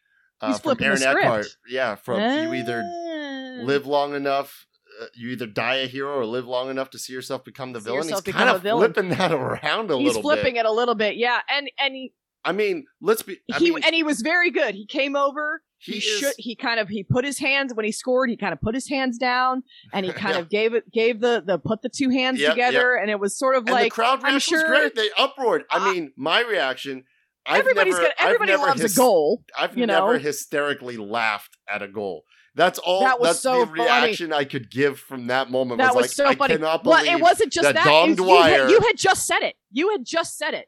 [0.43, 1.03] uh, He's from Aaron.
[1.03, 1.47] Eckhart.
[1.67, 3.65] Yeah, from you either Ah.
[3.65, 4.67] live long enough.
[5.01, 7.81] Uh, you either die a hero or live long enough to see yourself become the
[7.81, 8.09] See villain.
[8.09, 10.61] He's kind of flipping that around a He's little flipping bit.
[10.61, 11.41] it a little bit, yeah.
[11.49, 12.13] And and he
[12.45, 13.39] I mean, let's be.
[13.53, 14.75] I he mean, and he was very good.
[14.75, 15.63] He came over.
[15.79, 16.19] He, he is.
[16.21, 16.35] should.
[16.39, 18.31] He kind of he put his hands when he scored.
[18.31, 20.41] He kind of put his hands down and he kind Yeah.
[20.41, 23.37] of gave it gave the the put the two hands Yep, together and it was
[23.39, 24.95] sort of and the like crowd I'm reaction was great.
[24.95, 25.65] They uproared.
[25.71, 27.05] I Uh, mean, my reaction.
[27.45, 29.45] I've everybody's never, gonna everybody I've never loves hys- a goal.
[29.59, 30.19] I've you never know?
[30.21, 32.23] hysterically laughed at a goal.
[32.55, 33.01] That's all.
[33.01, 33.83] That was that's so the funny.
[33.83, 35.79] reaction I could give from that moment.
[35.79, 36.55] That was like, so I funny.
[36.55, 37.85] cannot Well, believe it wasn't just that that.
[37.87, 39.57] Dom it was- you, had, Dwyer- you had just said it.
[39.73, 40.67] You had just said it.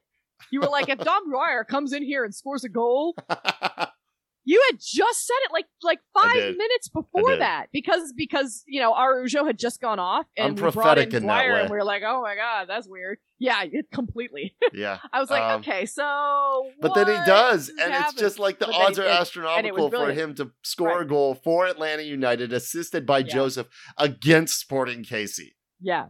[0.51, 3.17] You were like, if Dom Dwyer comes in here and scores a goal,
[4.47, 8.93] you had just said it like like five minutes before that because because you know
[8.95, 11.61] Araujo had just gone off and I'm we brought in prophetic in that Dwyer way.
[11.63, 13.19] and we were like, oh my god, that's weird.
[13.39, 14.55] Yeah, it completely.
[14.73, 14.99] yeah.
[15.13, 18.67] I was like, Um, okay, so But then he does, and it's just like the
[18.67, 21.67] But odds are did, and it was astronomical for him to score a goal for
[21.67, 23.25] Atlanta United, assisted by Yeah.
[23.35, 23.67] Josef
[23.99, 25.53] against Sporting KC.
[25.81, 26.07] yeah.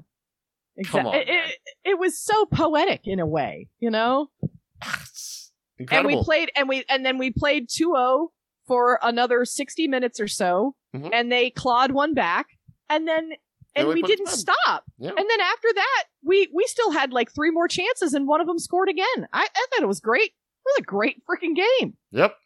[0.87, 1.11] Come Exactly.
[1.11, 1.59] on, it, it,
[1.91, 4.29] it was so poetic in a way, you know?
[4.85, 5.53] It's
[5.91, 8.29] and we played and we and then we played 2-0
[8.67, 11.11] for another 60 minutes or so Mhm.
[11.13, 12.47] and they clawed one back
[12.89, 13.33] and then
[13.77, 15.09] and we we didn't stop Yeah.
[15.11, 18.47] and then after that we we still had like three more chances and one of
[18.47, 21.97] them scored again i, I thought it was great it was a great freaking game
[22.13, 22.37] Yep.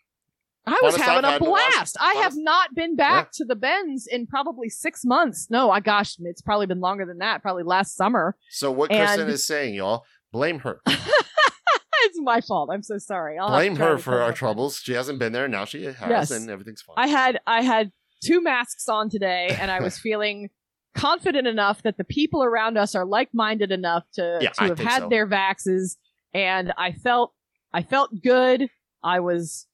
[0.67, 1.97] I was having a had in the last- blast.
[2.01, 5.49] I have not been back to the Benz in probably six months.
[5.51, 7.41] No, I gosh, it's probably been longer than that.
[7.43, 8.37] Probably last summer.
[8.51, 10.81] So what Kristen is saying, y'all, blame her.
[10.87, 12.71] it's my fault.
[12.73, 13.39] I'm so sorry.
[13.39, 14.77] I'll blame her for our troubles.
[14.83, 15.49] She hasn't been there.
[15.49, 16.31] Now she has, Yes.
[16.31, 16.95] and everything's fine.
[16.99, 17.91] I had I had
[18.25, 20.51] two masks on today, and I was feeling
[20.95, 24.67] confident enough that the people around us are like minded enough to Yeah, to I
[24.69, 25.09] have had so.
[25.09, 25.97] their vaxes,
[26.35, 27.33] and I felt
[27.73, 28.69] I felt good.
[29.03, 29.67] I was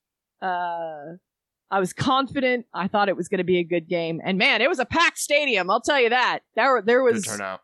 [0.44, 1.16] uh
[1.70, 2.66] I was confident.
[2.72, 4.84] I thought it was going to be a good game, and man, it was a
[4.84, 5.70] packed stadium.
[5.70, 6.40] I'll tell you that.
[6.54, 7.60] There there was turnout.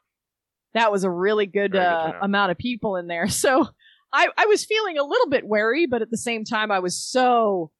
[0.75, 3.29] that was a really good, good uh, amount of people in there.
[3.29, 3.69] So
[4.13, 7.01] I, I was feeling a little bit wary, but at the same time, I was
[7.01, 7.71] so,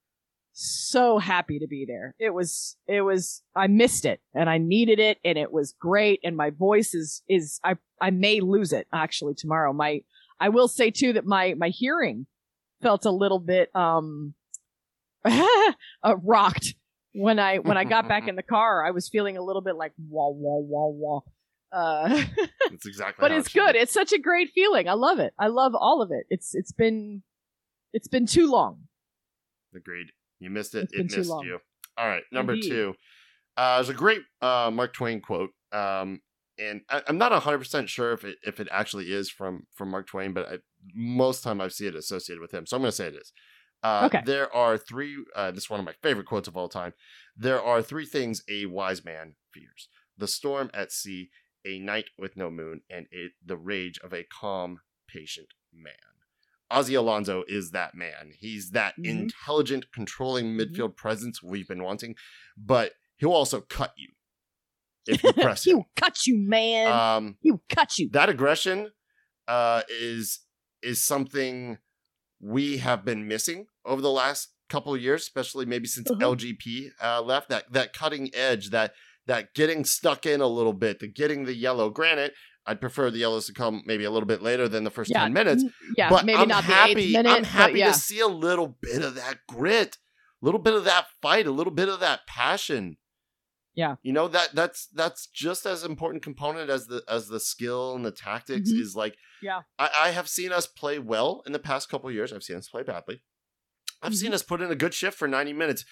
[0.53, 2.15] so happy to be there.
[2.19, 6.19] It was, it was, I missed it and I needed it and it was great.
[6.23, 9.73] And my voice is, is, I, I may lose it actually tomorrow.
[9.73, 10.01] My,
[10.39, 12.27] I will say too that my, my hearing
[12.81, 14.33] felt a little bit, um,
[16.03, 16.75] uh, rocked
[17.13, 18.85] when I, when I got back in the car.
[18.85, 21.21] I was feeling a little bit like wah, wah, wah, wah.
[21.71, 22.09] Uh,
[22.69, 23.21] That's exactly.
[23.21, 23.75] but it's it good.
[23.75, 24.89] It's such a great feeling.
[24.89, 25.33] I love it.
[25.39, 26.25] I love all of it.
[26.29, 27.23] It's it's been
[27.93, 28.87] it's been too long.
[29.75, 30.07] Agreed.
[30.39, 30.89] You missed it.
[30.91, 31.59] It's it missed you.
[31.97, 32.69] All right, number Indeed.
[32.69, 32.93] two.
[33.55, 36.21] Uh, there's a great uh, Mark Twain quote, um,
[36.57, 39.91] and I, I'm not 100 percent sure if it if it actually is from from
[39.91, 40.57] Mark Twain, but I,
[40.93, 43.31] most time I see it associated with him, so I'm going to say it is.
[43.83, 44.21] Uh, Okay.
[44.25, 45.17] There are three.
[45.35, 46.93] Uh, this is one of my favorite quotes of all time.
[47.35, 51.29] There are three things a wise man fears: the storm at sea,
[51.65, 55.93] a night with no moon, and it, the rage of a calm, patient man.
[56.71, 58.31] Ozzy Alonso is that man.
[58.37, 59.05] He's that Mhm.
[59.05, 60.59] intelligent, controlling Mhm.
[60.75, 62.15] midfield presence we've been wanting,
[62.55, 64.09] but he'll also cut you
[65.07, 65.77] if you press him.
[65.77, 66.87] he'll cut you, man.
[66.87, 68.09] Um, he will cut you.
[68.11, 68.91] that aggression
[69.47, 70.41] uh, is
[70.81, 71.77] is something
[72.41, 76.21] we have been missing over the last couple of years, especially maybe since Mhm.
[76.21, 77.49] LGP uh, left.
[77.49, 78.93] That that cutting edge, that
[79.27, 81.89] that getting stuck in a little bit, the getting the yellow.
[81.89, 82.31] Granted,
[82.65, 85.23] I'd prefer the yellows to come maybe a little bit later than the first yeah,
[85.23, 85.63] ten minutes.
[85.97, 87.11] Yeah, but maybe I'm not happy.
[87.11, 87.29] minute.
[87.29, 87.91] I'm happy yeah.
[87.91, 89.97] to see a little bit of that grit,
[90.41, 92.97] a little bit of that fight, a little bit of that passion.
[93.73, 93.95] Yeah.
[94.03, 98.03] you know that that's that's just as important component as the as the skill and
[98.05, 98.79] the tactics Mhm.
[98.81, 99.15] is like.
[99.41, 99.61] Yeah.
[99.79, 102.31] I, I have seen us play well in the past couple of years.
[102.33, 103.21] I've seen us play badly.
[104.01, 104.15] I've Mm-hmm.
[104.17, 105.85] seen us put in a good shift for 90 minutes.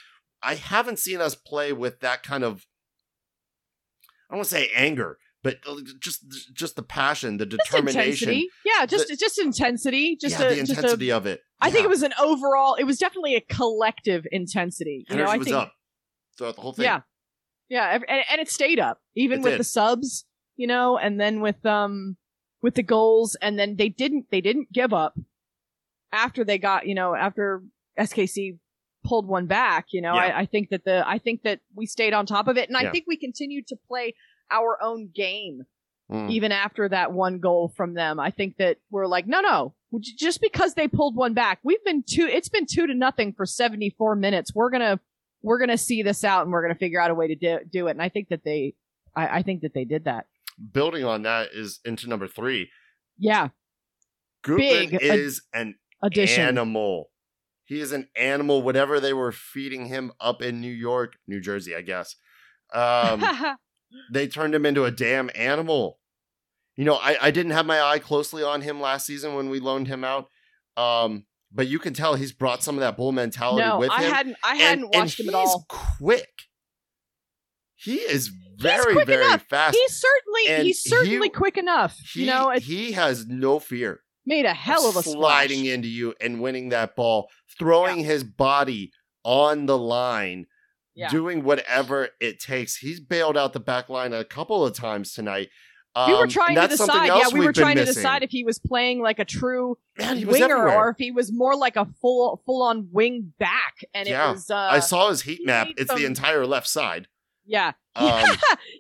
[0.44, 2.66] I haven't seen us play with that kind of
[4.30, 8.30] I don't want to say anger, but uh, just just the passion, the Just determination.
[8.30, 8.50] intensity.
[8.66, 10.18] Yeah, just just intensity.
[10.22, 11.42] Just yeah, a, the just a intensity of it.
[11.62, 12.76] I think it was an overall.
[12.76, 15.06] It was definitely a collective intensity.
[15.10, 15.58] You energy know, I was think.
[15.58, 15.74] up
[16.38, 16.86] throughout the whole thing.
[16.86, 17.02] Yeah,
[17.70, 19.60] yeah, and, and it stayed up even It with did.
[19.60, 20.26] the subs.
[20.58, 22.18] You know, and then with um
[22.62, 25.18] with the goals, and then they didn't they didn't give up
[26.12, 27.64] after they got you know after
[27.98, 28.58] SKC
[29.06, 29.88] pulled one back.
[29.92, 30.22] You know, Yeah.
[30.22, 32.78] I, I think that the I think that we stayed on top of it, and
[32.80, 32.90] Yeah.
[32.90, 34.16] I think we continued to play
[34.52, 35.62] our own game
[36.12, 36.32] Mm.
[36.32, 38.20] even after that one goal from them.
[38.20, 42.02] I think that we're like, no, no, just because they pulled one back, we've been
[42.04, 42.26] two.
[42.26, 44.52] It's been two to nothing for seventy four minutes.
[44.56, 45.00] We're gonna
[45.42, 47.88] we're gonna see this out, and we're gonna figure out a way to do, do
[47.88, 47.92] it.
[47.92, 48.76] And I think that they,
[49.16, 50.26] I, I think that they did that.
[50.74, 52.70] Building on that is into number three.
[53.18, 53.50] Yeah,
[54.44, 56.44] Gutman Big ad- is an addition.
[56.44, 57.12] animal.
[57.66, 58.62] He is an animal.
[58.64, 62.16] Whatever they were feeding him up in New York, New Jersey, I guess.
[62.74, 63.24] Um,
[64.12, 66.00] they turned him into a damn animal.
[66.76, 69.60] You know, I, I didn't have my eye closely on him last season when we
[69.60, 70.30] loaned him out.
[70.78, 74.04] Um, but you can tell he's brought some of that bull mentality no, with I
[74.04, 74.12] him.
[74.14, 74.36] I hadn't.
[74.44, 75.66] I hadn't and watched him at all.
[75.68, 76.30] quick.
[77.76, 79.44] He is very, very enough.
[79.50, 79.76] fast.
[79.76, 81.98] He's certainly and he's certainly he- quick enough.
[82.14, 84.02] he, you know, he has no fear.
[84.26, 85.74] made a hell of a sliding splash.
[85.74, 88.92] into you and winning that ball, throwing his body
[89.24, 90.46] on the line,
[90.94, 91.10] Yeah.
[91.10, 92.78] doing whatever it takes.
[92.78, 95.48] He's bailed out the back line a couple of times tonight.
[95.96, 97.08] We were Um, trying to decide.
[97.08, 97.96] Yeah, we were trying to missing.
[97.96, 100.78] decide if he was playing like a true Man, winger everywhere.
[100.78, 103.84] or if he was more like a full full on wing back.
[103.94, 104.30] And Yeah.
[104.30, 105.68] it was uh I saw his heat map.
[105.78, 107.08] It's the entire left side.
[107.46, 107.74] yeah.
[107.96, 108.24] Um,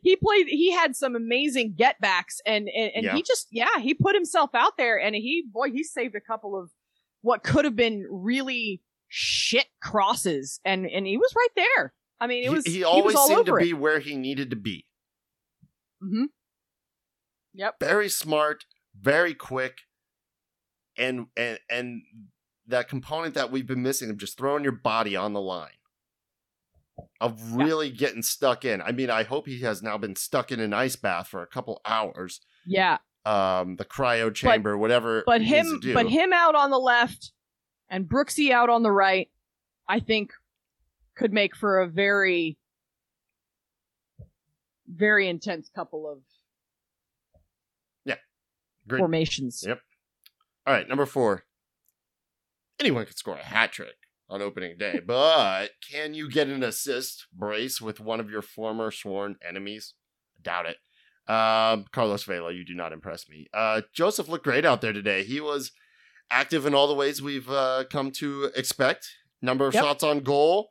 [0.02, 3.16] he played he had some amazing get backs and and, and Yeah.
[3.16, 6.58] he just yeah, he put himself out there and he boy, he saved a couple
[6.58, 6.70] of
[7.22, 11.94] what could have been really shit crosses and and he was right there.
[12.22, 13.74] I mean, it he, was he he, always was all seemed to be it.
[13.74, 14.86] where he needed to be.
[16.02, 16.26] hmm
[17.60, 17.76] Yep.
[17.82, 18.64] Very smart,
[18.98, 19.80] very quick,
[20.98, 22.04] and and and
[22.66, 25.74] that component that we've been missing of just throwing your body on the line.
[27.20, 27.66] Of Yeah.
[27.66, 28.82] really getting stuck in.
[28.82, 31.48] I mean, I hope he has now been stuck in an ice bath for a
[31.48, 32.40] couple hours.
[32.66, 33.00] Yeah.
[33.26, 35.24] Um, the cryo chamber, whatever.
[35.26, 37.34] but him but him out on the left
[37.90, 39.30] and Brooksy out on the right,
[39.86, 40.32] I think
[41.14, 42.58] could make for a very
[44.88, 46.20] very intense couple of
[48.90, 49.00] Great.
[49.00, 49.64] formations.
[49.66, 49.80] Yep.
[50.68, 51.44] All right, number four.
[52.80, 53.96] Anyone could score a hat trick
[54.30, 58.92] on opening day, but can you get an assist brace with one of your former
[58.92, 59.94] sworn enemies?
[60.42, 60.78] Doubt it.
[61.32, 63.48] Um, Carlos Vela, you do not impress me.
[63.54, 65.24] Uh, Josef looked great out there today.
[65.24, 65.72] He was
[66.32, 69.08] active in all the ways we've uh, come to expect.
[69.42, 69.84] Number of Yep.
[69.84, 70.70] shots on goal,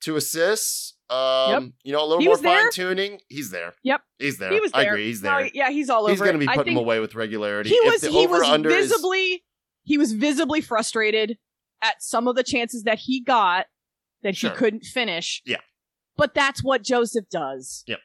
[0.00, 0.93] two assists.
[1.10, 3.20] Um, you know, a little He more fine tuning.
[3.28, 3.74] He's there.
[3.82, 4.00] Yep.
[4.18, 4.52] He's there.
[4.52, 4.80] He was there.
[4.80, 5.06] I agree.
[5.06, 5.50] He's No, there.
[5.52, 6.10] yeah, he's all over.
[6.10, 7.70] He's going to be putting him away with regularity.
[7.70, 9.44] he was he was over-under is- visibly
[9.84, 11.36] he was visibly frustrated
[11.82, 13.66] at some of the chances that he got
[14.22, 14.50] that Sure.
[14.50, 15.42] he couldn't finish.
[15.44, 15.58] Yeah.
[16.16, 17.84] But that's what Josef does.
[17.86, 17.98] Yep.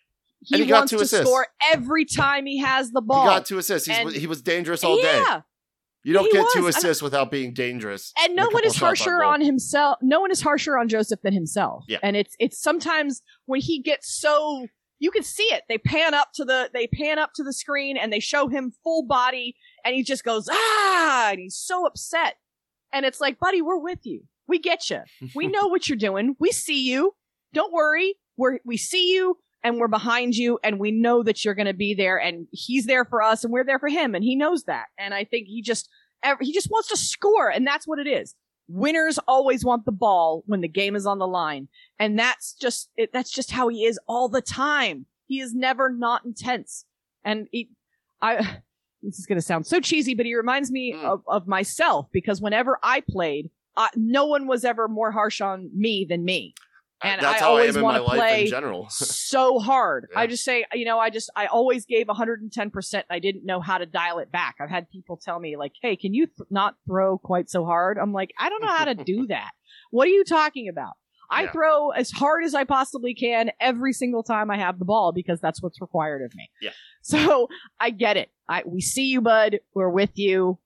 [0.43, 1.25] He, he wants to assists.
[1.25, 3.23] score every time he has the ball.
[3.23, 3.87] He got two assists.
[3.87, 5.23] He's, he was dangerous all day.
[6.03, 6.75] You don't He get two was.
[6.75, 8.13] And- assists without being dangerous.
[8.23, 9.29] and no one is harsher goal.
[9.29, 11.97] on himself no one is harsher on josef than himself Yeah.
[12.01, 14.67] and it's it's sometimes when he gets so
[14.99, 17.97] you can see it they pan up to the they pan up to the screen
[17.97, 22.35] and they show him full body and he just goes ah and he's so upset
[22.93, 25.01] and it's like buddy we're with you we get you
[25.35, 27.13] we know what you're doing we see you
[27.53, 31.53] don't worry we're we see you and we're behind you and we know that you're
[31.55, 34.23] going to be there and he's there for us and we're there for him and
[34.23, 34.85] he knows that.
[34.97, 35.89] And i think he just
[36.41, 38.35] he just wants to score and that's what it is.
[38.67, 41.67] Winners always want the ball when the game is on the line
[41.97, 45.05] and that's just it, that's just how he is all the time.
[45.27, 46.85] He is never not intense.
[47.23, 47.69] And he,
[48.21, 48.35] i
[49.01, 51.03] this is going to sound so cheesy but he reminds me Mm.
[51.05, 55.69] of, of myself because whenever i played uh, no one was ever more harsh on
[55.73, 56.53] me than me
[57.01, 58.87] And That's I how I always am in my life play in general.
[58.89, 60.07] so hard.
[60.11, 60.19] Yeah.
[60.19, 63.03] I just say, you know, I just, I always gave 110%.
[63.09, 64.55] I didn't know how to dial it back.
[64.59, 67.97] I've had people tell me, like, hey, can you th- not throw quite so hard?
[67.97, 69.51] I'm like, I don't know how to do that.
[69.91, 70.93] What are you talking about?
[71.31, 71.51] I Yeah.
[71.51, 75.39] throw as hard as I possibly can every single time I have the ball because
[75.39, 76.49] that's what's required of me.
[76.61, 76.71] Yeah.
[77.01, 77.47] So
[77.79, 78.29] I get it.
[78.49, 79.59] I we see you, bud.
[79.73, 80.59] We're with you.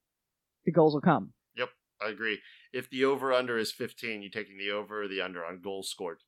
[0.65, 1.31] The goals will come.
[1.55, 1.69] Yep,
[2.03, 2.39] I agree.
[2.73, 5.89] If the over under is 15, you're taking the over or the under on goals
[5.89, 6.19] scored?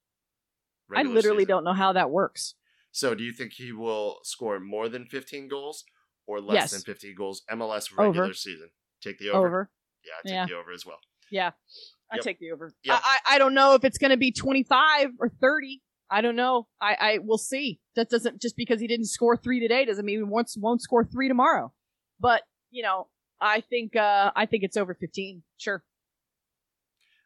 [0.95, 1.47] I literally season.
[1.47, 2.53] don't know how that works.
[2.91, 5.83] So, do you think he will score more than 15 goals
[6.27, 6.71] or less Yes.
[6.71, 7.41] than 15 goals?
[7.51, 8.33] MLS regular Over.
[8.33, 8.69] season.
[9.01, 9.47] Take the over.
[9.47, 9.71] Over.
[10.05, 10.45] Yeah, I take Yeah.
[10.45, 10.99] the over as well.
[11.31, 11.51] Yeah.
[12.11, 12.23] I Yep.
[12.23, 12.71] take the over.
[12.83, 12.99] Yep.
[13.03, 15.81] I, I don't know if it's going to be 25 or 30.
[16.11, 16.67] I don't know.
[16.79, 17.79] I I will see.
[17.95, 21.03] That doesn't just because he didn't score 3 today doesn't mean he won't won't score
[21.03, 21.73] 3 tomorrow.
[22.19, 23.09] But, you know,
[23.41, 25.41] I think uh I think it's over 15.
[25.57, 25.83] Sure.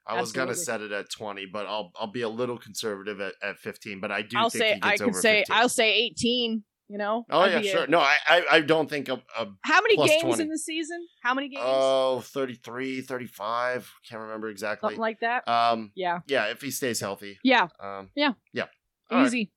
[0.09, 3.33] I was gonna set it at 20, but I'll I'll be a little conservative at,
[3.43, 3.99] at 15.
[4.01, 5.55] But I do I'll think say I could over say 15.
[5.55, 7.25] I'll say 18, you know.
[7.29, 7.87] oh I'd yeah, be a- sure.
[7.87, 10.43] No, I, I I don't think a, a How many games 20.
[10.43, 10.99] in the season?
[11.21, 11.63] How many games?
[11.65, 13.91] oh 33, 35.
[14.09, 14.87] Can't remember exactly.
[14.87, 15.47] Something like that.
[15.47, 16.19] um, yeah.
[16.27, 17.37] yeah, if he stays healthy.
[17.43, 17.67] Yeah.
[17.79, 18.33] Um, Yeah.
[18.53, 18.65] yeah.
[19.11, 19.27] All right.
[19.27, 19.51] Easy.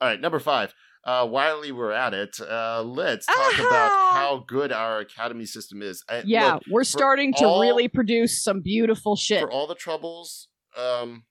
[0.00, 0.74] All right, number five.
[1.06, 5.80] Uh, while we were at it, uh, let's talk about how good our academy system
[5.80, 6.02] is.
[6.08, 9.40] Uh, Yeah, look, we're starting to all- really produce some beautiful shit.
[9.40, 11.24] for all the troubles um,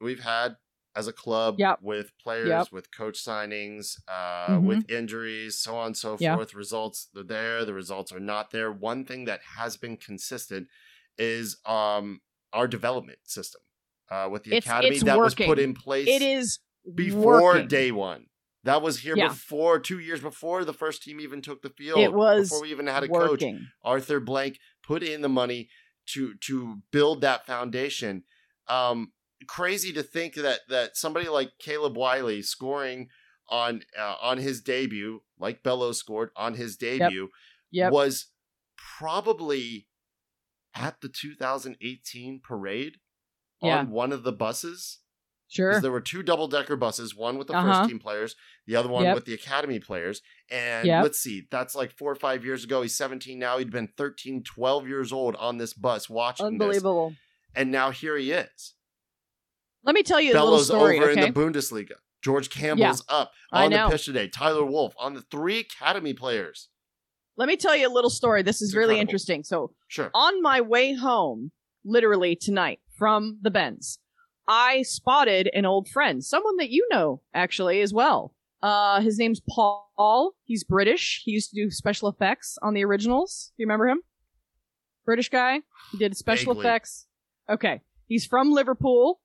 [0.00, 0.56] we've had
[0.96, 1.78] as a club Yep.
[1.80, 2.72] with players, Yep.
[2.72, 4.62] with coach signings, uh, Mhm.
[4.64, 6.34] with injuries, so on and so Yeah.
[6.34, 6.52] forth.
[6.52, 8.72] Results they're there, the results are not there.
[8.72, 10.66] One thing that has been consistent
[11.16, 12.20] is um,
[12.52, 13.60] our development system
[14.10, 16.58] uh, with the It's- academy it's that was put in place it is
[16.96, 17.68] before working.
[17.68, 18.26] day one.
[18.64, 19.28] That was here Yeah.
[19.28, 21.98] before two years before the first team even took the field.
[22.00, 23.42] It was before we even had a coach.
[23.82, 25.68] Arthur Blank put in the money
[26.12, 28.24] to to build that foundation.
[28.68, 29.12] Um,
[29.46, 33.08] crazy to think that that somebody like Caleb Wiley scoring
[33.48, 37.30] on uh, on his debut, like Bello's scored on his debut,
[37.70, 37.92] Yep.
[37.92, 38.26] was
[38.98, 39.86] probably
[40.74, 42.98] at the 2018 parade
[43.62, 43.78] Yeah.
[43.78, 44.98] on one of the buses.
[45.50, 45.80] Sure.
[45.80, 47.80] There were two double decker buses, one with the Uh-huh.
[47.80, 48.36] first team players,
[48.66, 49.14] the other one Yep.
[49.16, 50.22] with the academy players.
[50.48, 51.02] And Yep.
[51.02, 52.82] let's see, that's like four or five years ago.
[52.82, 53.58] He's 17 now.
[53.58, 56.52] He'd been 13, 12 years old on this bus watching this.
[56.52, 57.14] Unbelievable.
[57.54, 58.74] And now here he is.
[59.82, 61.26] Let me tell you a little story, over okay?
[61.26, 61.94] in the Bundesliga.
[62.22, 64.28] George Campbell's up on the pitch today.
[64.28, 66.68] Tyler Wolff on the three academy players.
[67.36, 68.42] Let me tell you a little story.
[68.42, 69.00] This is It's really incredible.
[69.00, 69.42] interesting.
[69.44, 70.10] So, Sure.
[70.12, 73.98] on my way home, literally tonight from the Benz,
[74.50, 78.34] I spotted an old friend, someone that you know actually as well.
[78.62, 80.34] Uh, his name's Paul.
[80.44, 81.22] He's British.
[81.24, 83.52] He used to do special effects on the originals.
[83.56, 84.00] Do you remember him?
[85.06, 85.60] British guy.
[85.92, 86.66] He did special Vaguely.
[86.68, 87.06] effects.
[87.48, 87.80] Okay.
[88.06, 89.20] He's from Liverpool.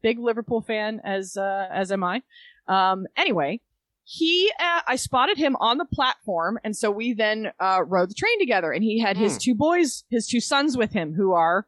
[0.00, 2.22] Big Liverpool fan, as uh, as am I.
[2.68, 3.60] Um, anyway,
[4.04, 8.14] he uh, I spotted him on the platform, and so we then uh, rode the
[8.14, 8.70] train together.
[8.70, 9.38] And he had his Hmm.
[9.40, 11.66] two boys, his two sons with him, who are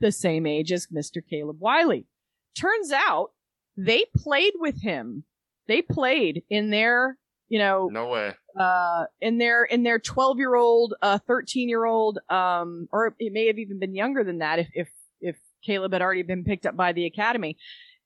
[0.00, 1.20] the same age as Mr.
[1.28, 2.06] Caleb Wiley.
[2.58, 3.30] Turns out
[3.76, 5.24] they played with him.
[5.68, 7.16] They played in their,
[7.48, 8.34] you know, No way.
[8.58, 13.32] uh, in their in their twelve year old, uh, thirteen year old, um, or it
[13.32, 14.88] may have even been younger than that if if
[15.20, 17.56] if Caleb had already been picked up by the academy,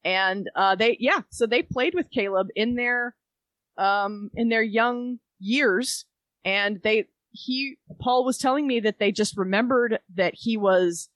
[0.04, 3.14] and uh, they yeah, so they played with Caleb in their
[3.78, 6.04] um in their young years,
[6.44, 11.08] and they he Paul was telling me that they just remembered that he was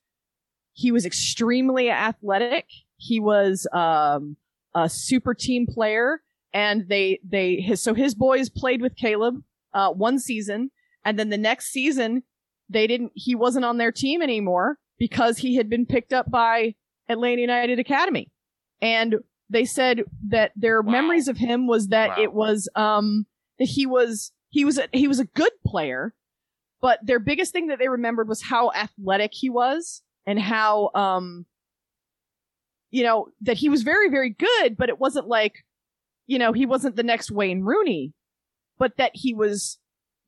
[0.73, 2.65] he was extremely athletic.
[2.97, 4.37] He was um
[4.75, 6.21] a super team player
[6.53, 9.35] and they they his so his boys played with Caleb
[9.73, 10.71] uh one season
[11.05, 12.23] and then the next season
[12.69, 16.75] they didn't he wasn't on their team anymore because he had been picked up by
[17.09, 18.31] Atlanta United Academy
[18.81, 19.15] and
[19.49, 20.91] they said that their Wow.
[20.91, 22.23] memories of him was that Wow.
[22.23, 23.25] it was um
[23.59, 26.13] that he was he was a, he was a good player
[26.81, 31.45] but their biggest thing that they remembered was how athletic he was and how um
[32.91, 35.65] you know that he was very very good but it wasn't like
[36.25, 38.13] you know he wasn't the next Wayne Rooney
[38.77, 39.79] but that he was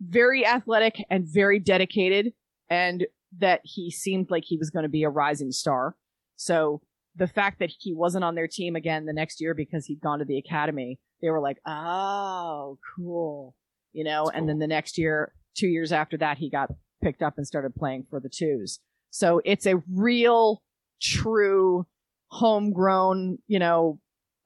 [0.01, 2.33] very athletic and very dedicated
[2.69, 3.05] and
[3.37, 5.95] that he seemed like he was going to be a rising star.
[6.35, 6.81] So
[7.15, 10.19] the fact that he wasn't on their team again the next year because he'd gone
[10.19, 13.55] to the academy they were like oh cool
[13.91, 16.69] you know That's and then the next year two years after that he got
[17.01, 18.79] picked up and started playing for the twos.
[19.09, 20.61] So it's a real
[21.01, 21.85] true
[22.29, 23.99] homegrown you know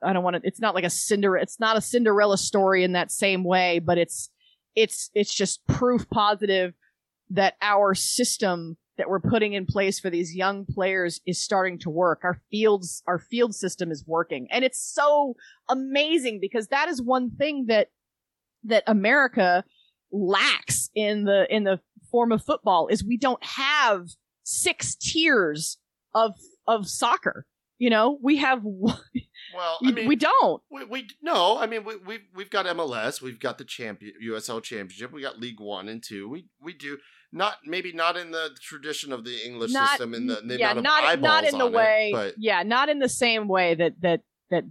[0.03, 2.93] i don't want to it's not like a cinder it's not a cinderella story in
[2.93, 4.29] that same way but it's
[4.75, 6.73] it's it's just proof positive
[7.29, 11.89] that our system that we're putting in place for these young players is starting to
[11.89, 12.21] work.
[12.23, 14.47] Our fields, our field system is working.
[14.51, 15.35] And it's so
[15.67, 17.89] amazing because that is one thing that,
[18.65, 19.63] that America
[20.11, 21.79] lacks in the, in the
[22.11, 24.09] form of football is we don't have
[24.43, 25.79] six tiers
[26.13, 26.33] of,
[26.67, 27.47] of soccer.
[27.83, 30.61] You know, we have, well, I mean, we don't.
[30.71, 34.63] We, we no, I mean we we we've got MLS, we've got the champion USL
[34.63, 36.29] Championship, we got League One and Two.
[36.29, 36.97] We we do
[37.33, 40.71] not maybe not in the tradition of the English Not- system in the, the yeah,
[40.71, 43.99] not not in the on it, way, but yeah, not in the same way that
[43.99, 44.63] that that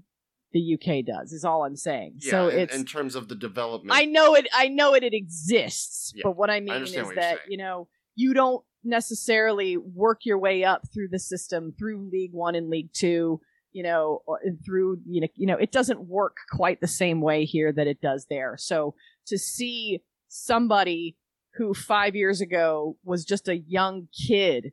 [0.55, 1.35] the UK does.
[1.35, 2.15] Is all I'm saying.
[2.21, 3.95] yeah, so in, it's in terms of the development.
[3.95, 4.49] I know it.
[4.55, 5.03] I know it.
[5.03, 6.15] It exists.
[6.17, 7.39] Yeah, but what I mean is what that saying.
[7.51, 12.55] you know you don't necessarily work your way up through the system through League One
[12.55, 13.41] and League Two.
[13.73, 14.23] You know,
[14.65, 18.01] through you know, you know, it doesn't work quite the same way here that it
[18.01, 18.57] does there.
[18.59, 18.95] So
[19.27, 21.17] to see somebody
[21.55, 24.73] who five years ago was just a young kid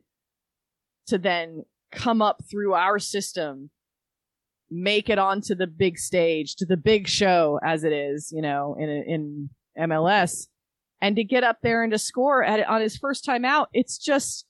[1.06, 3.70] to then come up through our system
[4.70, 8.76] make it onto the big stage to the big show as it is you know
[8.78, 10.46] in in MLS
[11.00, 13.98] and to get up there and to score at on his first time out it's
[13.98, 14.46] just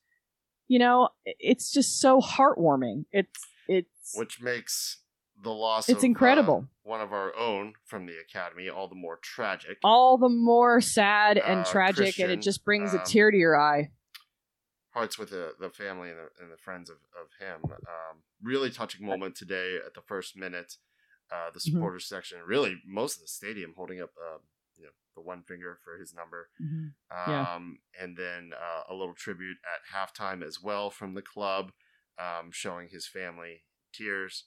[0.69, 4.99] you know it's just so heartwarming it's it's which makes
[5.43, 6.65] the loss It's of, incredible.
[6.69, 9.79] uh, one of our own from the academy all the more tragic.
[9.85, 13.37] all the more sad and Uh, tragic and it just brings a um, tear to
[13.37, 13.91] your eye
[14.93, 17.63] hearts with the, the family and the, and the friends of, of him.
[17.71, 20.75] Um, really touching moment today at the first minute.
[21.33, 21.75] Uh, the Mhm.
[21.75, 24.39] supporters section, really most of the stadium holding up, uh,
[24.81, 26.49] you know, the one finger for his number.
[26.59, 27.59] Um, Yeah.
[28.03, 31.72] And then uh, a little tribute at halftime as well from the club,
[32.18, 34.45] um, showing his family tears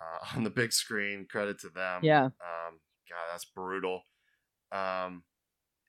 [0.00, 1.26] uh, on the big screen.
[1.28, 2.00] Credit to them.
[2.04, 4.02] yeah Um, God, that's brutal.
[4.72, 5.24] Um,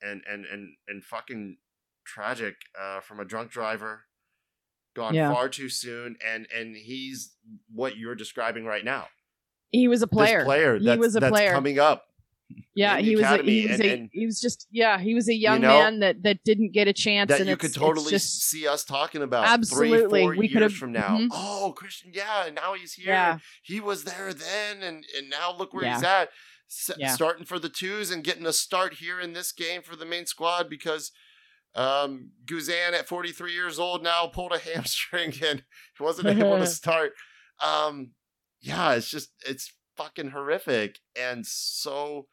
[0.02, 1.58] and and and and fucking
[2.06, 4.04] tragic uh, from a drunk driver,
[4.96, 5.34] gone Yeah.
[5.34, 7.36] far too soon, and and he's
[7.74, 9.08] what you're describing right now.
[9.72, 12.06] he was a player This player he was a that's player coming up.
[12.76, 15.28] Yeah he was a, he was and- a and- he was just yeah he was
[15.28, 18.10] a young know, man that that didn't get a chance That and you could totally
[18.12, 20.00] just see us talking about Absolutely.
[20.08, 21.18] three, four We years could've- from now.
[21.18, 21.28] mhm.
[21.32, 23.08] Oh, Christian, yeah, and now he's here.
[23.08, 23.40] Yeah.
[23.64, 25.96] He was there then, and and now look where Yeah.
[25.96, 26.30] he's at.
[26.70, 27.12] S- Yeah.
[27.14, 30.26] Starting for the twos and getting a start here in this game for the main
[30.26, 31.12] squad because
[31.76, 35.64] um Guzan at 43 years old now pulled a hamstring and
[36.00, 37.12] wasn't able to start.
[37.62, 38.12] Um
[38.62, 42.28] yeah, it's just it's fucking horrific and so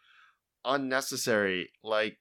[0.65, 1.71] unnecessary.
[1.83, 2.19] Like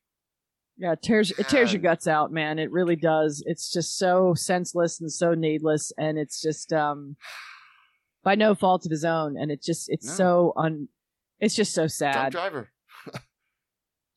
[0.77, 2.59] Yeah, it tears it tears your guts out, man.
[2.59, 3.43] It really does.
[3.45, 7.15] It's just so senseless and so needless, and it's just um
[8.23, 10.13] by no fault of his own, and it's just it's No.
[10.13, 10.87] so un
[11.39, 12.31] it's just so sad.
[12.31, 12.71] driver.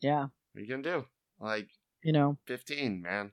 [0.01, 1.05] Yeah, What are you gonna do?
[1.41, 1.69] Like
[2.03, 2.37] you know.
[2.47, 3.33] 15, man.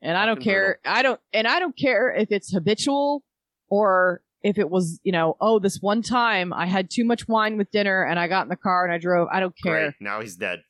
[0.00, 0.80] And I don't care.
[0.84, 3.22] I don't and I don't care if it's habitual
[3.68, 7.56] or if it was, you know, oh, this one time I had too much wine
[7.56, 9.28] with dinner and I got in the car and I drove.
[9.32, 9.82] I don't care.
[9.86, 9.94] Great.
[10.00, 10.62] Now he's dead.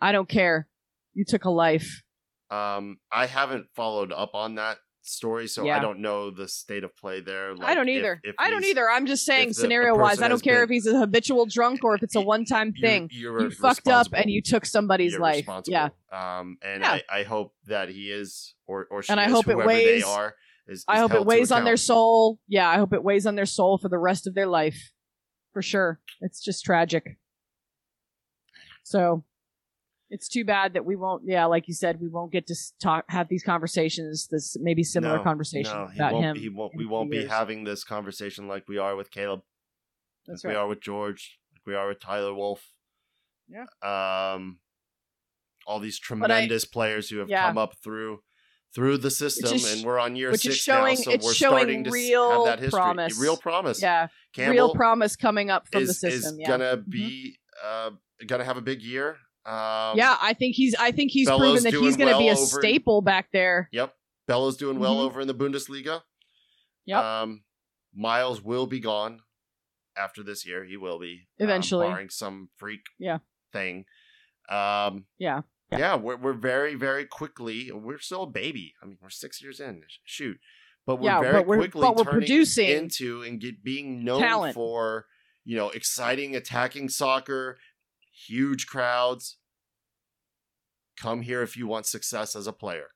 [0.00, 0.68] I don't care.
[1.14, 2.02] You took a life.
[2.50, 6.94] Um, I haven't followed up on that story, so I don't know the state of
[6.96, 7.54] play there.
[7.62, 8.20] I don't either.
[8.22, 8.88] if I don't either.
[8.90, 10.20] I'm just saying if the- the scenario wise.
[10.22, 12.72] I don't care been- if he's a habitual drunk or if it's a one time
[12.72, 13.08] thing.
[13.12, 15.46] You're, You fucked up and you took somebody's You're life.
[15.66, 15.88] Yeah.
[16.12, 16.98] Um, and Yeah.
[17.10, 20.08] I, I hope that he is, or or she And I hope it weighs- they
[20.10, 20.34] are.
[20.68, 22.38] Is, I hope it weighs on their soul.
[22.46, 24.92] Yeah, I hope it weighs on their soul for the rest of their life.
[25.54, 25.98] For sure.
[26.20, 27.18] It's just tragic.
[28.82, 29.24] So
[30.10, 33.04] it's too bad that we won't yeah, like you said, we won't get to talk
[33.08, 36.36] have these conversations, this maybe similar No, conversation No, about him.
[36.36, 36.72] He won't.
[36.76, 37.30] We won't few be years.
[37.30, 39.40] having this conversation like we are with Caleb.
[40.26, 40.58] That's like right.
[40.58, 42.62] we are with George, like we are with Tyler Wolff.
[43.48, 43.64] Yeah.
[44.34, 44.58] Um,
[45.66, 47.46] all these I- tremendous players who have Yeah.
[47.46, 48.20] come up through
[48.74, 51.24] through the system, is- and we're on year which is six showing- now, so it's
[51.26, 52.78] we're showing starting to real have that history.
[52.78, 53.18] promise.
[53.18, 53.82] Real promise.
[53.82, 54.08] Yeah.
[54.34, 56.34] Campbell real promise coming up from is, the system.
[56.34, 56.46] is yeah.
[56.48, 56.88] gonna Mhm.
[56.90, 57.90] be uh
[58.26, 59.16] gonna have a big year.
[59.46, 62.32] Um, yeah, I think he's I think he's Bello's proven that he's gonna be a
[62.32, 63.68] over in- staple back there.
[63.72, 63.94] Yep.
[64.26, 65.04] Bello's doing well Mhm.
[65.06, 66.02] over in the Bundesliga.
[66.84, 67.02] Yep.
[67.02, 67.44] Um,
[67.94, 69.22] Miles will be gone
[69.96, 70.64] after this year.
[70.64, 71.86] He will be um, Eventually.
[71.88, 73.18] barring some freak Yeah.
[73.52, 73.86] thing.
[74.50, 75.42] Um, Yeah.
[75.70, 75.94] Yeah, Yeah.
[75.96, 77.70] we're we're very very quickly.
[77.72, 78.74] We're still a baby.
[78.82, 79.82] I mean, we're six years in.
[80.04, 80.38] Shoot,
[80.86, 84.04] but we're Yeah, very but we're- quickly but we're turning producing into and get being
[84.04, 84.54] known talent.
[84.54, 85.06] for
[85.44, 87.58] you know exciting attacking soccer,
[88.26, 89.36] huge crowds.
[90.96, 92.88] Come here if you want success as a player.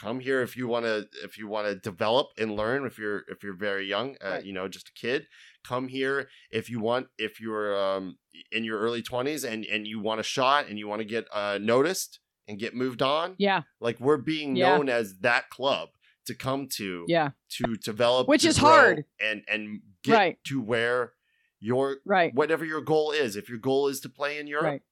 [0.00, 2.84] Come here if you want to if you want to develop and learn.
[2.86, 4.44] If you're if you're very young, uh, Right.
[4.44, 5.26] you know, just a kid.
[5.64, 8.18] Come here if you want if you're um,
[8.52, 11.26] in your early twenties and and you want a shot and you want to get
[11.32, 13.34] uh, noticed and get moved on.
[13.38, 13.62] Yeah.
[13.80, 14.76] Like we're being Yeah.
[14.76, 15.88] known as that club.
[16.26, 17.30] to come to Yeah.
[17.50, 19.04] to develop Which to is hard.
[19.20, 20.38] and and get Right.
[20.48, 21.12] to where
[21.60, 22.34] your Right.
[22.34, 24.82] whatever your goal is if your goal is to play in Europe Right.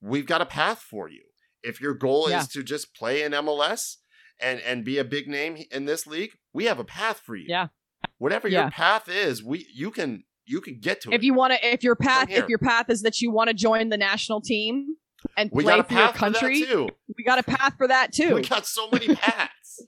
[0.00, 1.24] we've got a path for you
[1.62, 2.40] if your goal Yeah.
[2.40, 3.98] is to just play in MLS
[4.42, 7.46] and and be a big name in this league we have a path for you
[7.48, 7.68] Yeah.
[8.18, 8.62] whatever Yeah.
[8.62, 11.66] your path is we you can you can get to it If you want to,
[11.66, 14.96] if your path, if your path is that you want to join the national team
[15.36, 17.42] and we play got a for your path for that country, too we got a
[17.44, 18.34] path for that too.
[18.34, 19.86] we got so many paths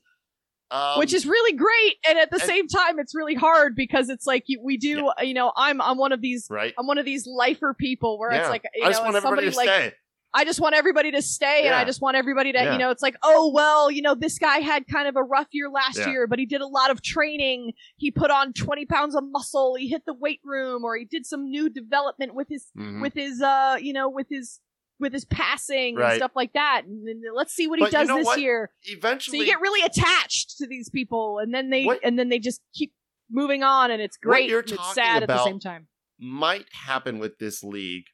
[0.70, 4.09] um, which is really great and at the and- same time it's really hard because
[4.09, 6.98] it's like you, we do you know i'm i'm one of these right i'm one
[6.98, 8.40] of these lifer people where yeah.
[8.42, 9.94] it's like you i just know want everybody somebody to like stay
[10.35, 12.72] i just want everybody to stay and i just want everybody to Yeah.
[12.72, 15.49] you know it's like oh well you know this guy had kind of a rough
[15.53, 16.11] year last Yeah.
[16.11, 19.76] year but he did a lot of training he put on 20 pounds of muscle
[19.76, 23.01] he hit the weight room or he did some new development with his Mhm.
[23.01, 24.61] with his uh you know with his
[25.01, 26.11] with his passing Right.
[26.12, 28.26] and stuff like that and then let's see what he But you does know this
[28.26, 28.41] what?
[28.41, 32.18] year eventually so you get really attached to these people, and then they What- and
[32.18, 32.93] then they just keep
[33.30, 34.49] moving on, and it's great.
[34.49, 35.89] you're and it's sad at the same time.
[36.18, 38.05] might happen with this league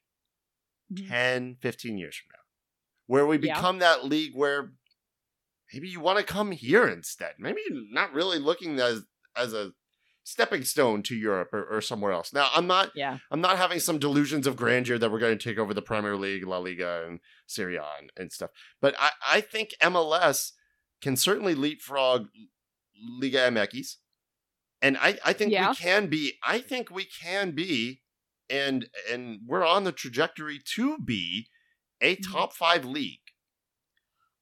[0.92, 1.08] Mhm.
[1.08, 2.42] 10, 15 years from now,
[3.06, 3.54] where we Yeah.
[3.54, 4.72] become that league where
[5.72, 7.34] maybe you want to come here instead.
[7.38, 9.02] Maybe you're not really looking as
[9.36, 9.72] as a
[10.24, 12.32] stepping stone to Europe or, or somewhere else.
[12.32, 15.42] Now, I'm not Yeah, I'm not having some delusions of grandeur that we're going to
[15.48, 18.50] take over the Premier League, La Liga, and Serie A and, and stuff.
[18.80, 20.52] But I, I think MLS
[21.00, 22.28] can certainly leapfrog
[23.02, 23.96] Liga MX.
[24.82, 25.70] And I, I think Yeah.
[25.70, 28.02] we can be, I think we can be,
[28.50, 31.48] and and we're on the trajectory to be
[32.00, 32.32] a Mhm.
[32.32, 33.18] top five league.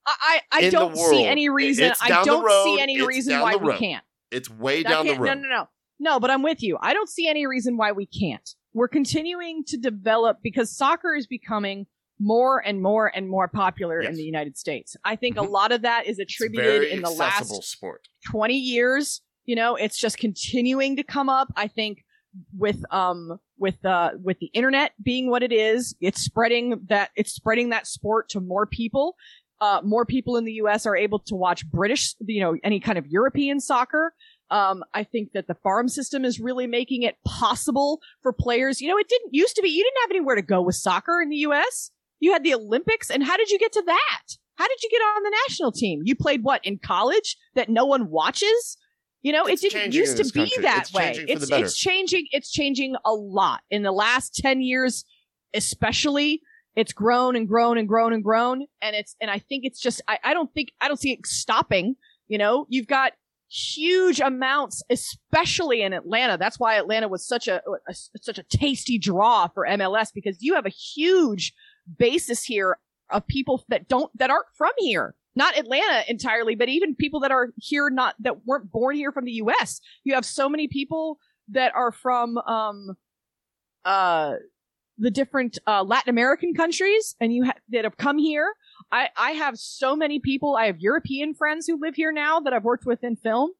[0.06, 1.92] I I, don't see any reason.
[2.00, 4.04] I don't see any reason why we can't.
[4.30, 5.26] It's way That down the road.
[5.26, 6.20] No, no, no, no.
[6.20, 6.78] But I'm with you.
[6.80, 8.48] I don't see any reason why we can't.
[8.72, 11.86] We're continuing to develop because soccer is becoming
[12.18, 14.96] more and more and more popular in the United States.
[15.04, 15.46] I think Mhm.
[15.46, 18.08] a lot of that is attributed in the last sport.
[18.26, 22.04] 20 years you know it's just continuing to come up i think
[22.56, 27.32] with um with uh with the internet being what it is it's spreading that it's
[27.32, 29.16] spreading that sport to more people.
[29.60, 32.98] Uh more people in the us are able to watch british you know any kind
[32.98, 34.14] of european soccer.
[34.50, 38.80] Um i think that the farm system is really making it possible for players.
[38.80, 41.20] You know it didn't used to be you didn't have anywhere to go with soccer
[41.20, 44.22] in the us you had the olympics and how did you get to that?
[44.56, 46.00] How did you get on the national team?
[46.04, 48.76] You played what in college that no one watches
[49.22, 50.62] you know, It's it didn't used to be country.
[50.62, 51.12] that It's way.
[51.28, 52.26] It's it's changing.
[52.30, 55.04] It's changing a lot in the last ten years,
[55.54, 56.42] especially.
[56.76, 60.00] It's grown and grown and grown and grown, and it's and I think it's just
[60.06, 61.96] I, I don't think I don't see it stopping.
[62.28, 63.14] You know, you've got
[63.50, 66.36] huge amounts, especially in Atlanta.
[66.38, 70.54] That's why Atlanta was such a, a such a tasty draw for MLS because you
[70.54, 71.52] have a huge
[71.98, 72.78] basis here
[73.10, 77.30] of people that don't that aren't from here not Atlanta entirely, but even people that
[77.30, 79.80] are here not that weren't born here from the U.S.
[80.02, 81.18] You have so many people
[81.50, 82.96] that are from um
[83.84, 84.34] uh
[85.00, 88.52] the different uh, Latin American countries, and you ha- that have come here.
[88.90, 90.56] I I have so many people.
[90.56, 93.52] I have European friends who live here now that I've worked with in film.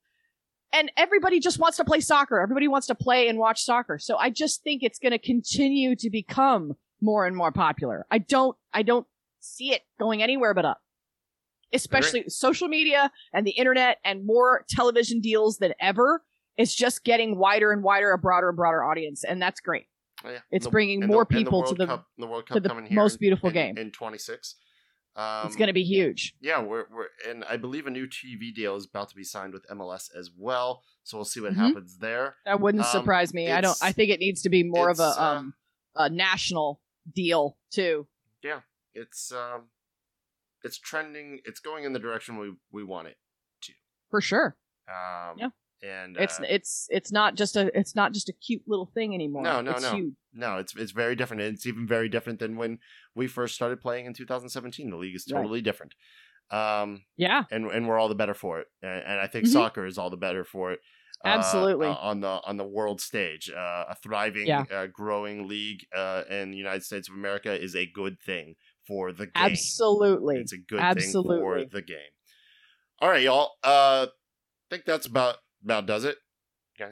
[0.70, 2.40] And everybody just wants to play soccer.
[2.40, 3.98] Everybody wants to play and watch soccer.
[3.98, 8.04] So I just think it's going to continue to become more and more popular.
[8.10, 9.06] I don't, I don't
[9.40, 10.82] see it going anywhere but up
[11.72, 16.22] especially social media and the internet and more television deals than ever.
[16.56, 19.86] It's just getting wider and wider, a broader and broader audience, and that's great.
[20.24, 20.38] Oh, yeah.
[20.50, 22.96] It's the- bringing more the, people to the- Cup, the World to the coming here
[22.96, 23.78] most in- beautiful in- game.
[23.78, 24.56] in 26.
[25.16, 26.34] Um, it's going to be huge.
[26.40, 29.52] Yeah, we're, we're and I believe a new TV deal is about to be signed
[29.52, 30.82] with MLS as well.
[31.02, 31.56] So we'll see what Mhm.
[31.56, 32.36] happens there.
[32.44, 33.50] That wouldn't um, surprise me.
[33.50, 33.76] I don't.
[33.82, 35.54] I think it needs to be more of a uh, um
[35.96, 36.80] a national
[37.12, 38.06] deal too.
[38.44, 38.60] Yeah,
[38.94, 39.70] it's um,
[40.64, 41.40] it's trending.
[41.44, 43.16] It's going in the direction we we want it.
[43.62, 43.72] To.
[44.10, 44.56] For sure.
[44.88, 45.48] Um, Yeah.
[45.80, 49.14] And It's uh, it's it's not just a it's not just a cute little thing
[49.14, 49.42] anymore.
[49.44, 49.94] No, no, it's no.
[49.94, 50.14] Huge.
[50.32, 51.42] no, it's it's very different.
[51.42, 52.78] It's even very different than when
[53.14, 54.90] we first started playing in 2017.
[54.90, 55.36] The league is Right.
[55.40, 55.94] totally different.
[56.50, 57.44] Um, Yeah.
[57.52, 58.66] and and we're all the better for it.
[58.82, 59.52] And, and I think Mhm.
[59.52, 60.80] soccer is all the better for it.
[61.24, 61.88] uh, Absolutely.
[61.88, 63.50] uh, on the on the world stage.
[63.50, 64.64] Uh, a thriving, Yeah.
[64.70, 68.54] uh, growing league uh, in the United States of America is a good thing
[68.88, 69.32] for the game.
[69.36, 70.38] Absolutely.
[70.38, 71.98] It's a good thing for the game.
[73.00, 73.52] All right, y'all.
[73.62, 76.16] Uh, I think that's about about does it.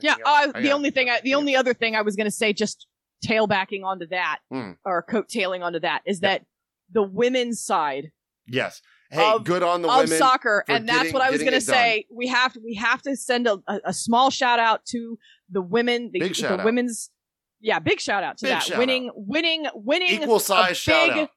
[0.02, 0.16] Yeah.
[0.24, 1.36] Uh, the only thing, I, the yeah.
[1.36, 2.86] only other thing I was going to say, just
[3.24, 4.72] tailbacking onto that, Hmm.
[4.84, 6.28] or coattailing onto that, is Yeah.
[6.30, 6.44] that
[6.92, 8.10] the women's side
[8.46, 8.82] yes.
[9.10, 10.18] Hey, of- good on the of women.
[10.18, 11.74] soccer, and that's getting- what I was going to it done.
[11.74, 12.06] say.
[12.12, 15.16] We have to, we have to send a, a, small shout out to
[15.48, 16.64] the women, the, Big the out.
[16.64, 17.10] women's.
[17.60, 20.22] Yeah, big shout out to Big that shout winning, winning, winning.
[20.22, 21.30] Equal size shout big- out.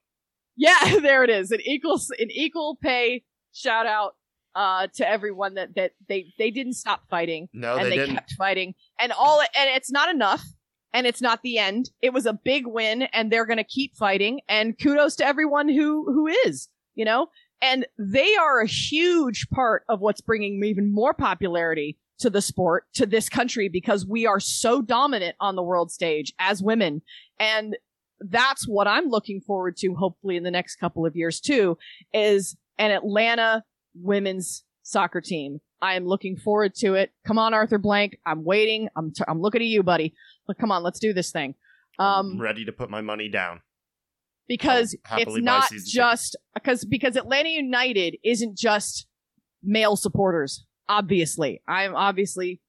[0.60, 1.50] Yeah, there it is.
[1.50, 4.12] An equal, an equal pay shout out
[4.54, 8.32] uh, to everyone that that they they didn't stop fighting No, and they, they, kept
[8.32, 10.44] fighting, and all and it's not enough.
[10.92, 11.88] And it's not the end.
[12.02, 14.40] It was a big win, and they're going to keep fighting.
[14.48, 17.28] And kudos to everyone who who is, you know.
[17.62, 22.86] And they are a huge part of what's bringing even more popularity to the sport,
[22.94, 27.02] to this country, because we are so dominant on the world stage as women.
[27.38, 27.76] And
[28.20, 31.78] that's what I'm looking forward to, hopefully, in the next couple of years, too,
[32.12, 33.64] is an Atlanta
[33.94, 35.60] women's soccer team.
[35.82, 37.12] I am looking forward to it.
[37.26, 38.18] Come on, Arthur Blank.
[38.26, 38.88] I'm waiting.
[38.96, 40.14] I'm, t- I'm looking at you, buddy.
[40.46, 41.54] But come on, let's do this thing.
[41.98, 43.60] Um, I'm ready to put my money down.
[44.48, 49.06] because it's not just because because Atlanta United isn't just
[49.62, 50.66] male supporters.
[50.88, 52.60] Obviously, I'm obviously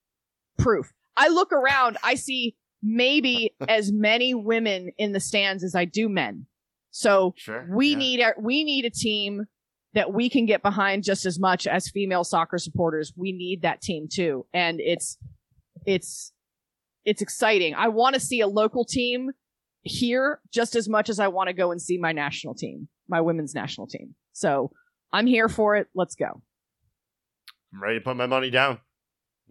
[0.59, 0.91] proof.
[1.17, 6.09] I look around, I see maybe as many women in the stands as I do
[6.09, 6.45] men.
[6.91, 7.67] So Sure.
[7.73, 7.97] we yeah.
[7.97, 9.45] need a we need a team
[9.93, 13.13] that we can get behind just as much as female soccer supporters.
[13.15, 15.17] We need that team too, and it's
[15.85, 16.33] it's
[17.05, 17.75] it's exciting.
[17.75, 19.31] I want to see a local team
[19.83, 23.21] here just as much as I want to go and see my national team, my
[23.21, 24.13] women's national team.
[24.33, 24.71] So
[25.11, 25.87] I'm here for it.
[25.95, 26.41] Let's go.
[27.73, 28.79] I'm ready to put my money down.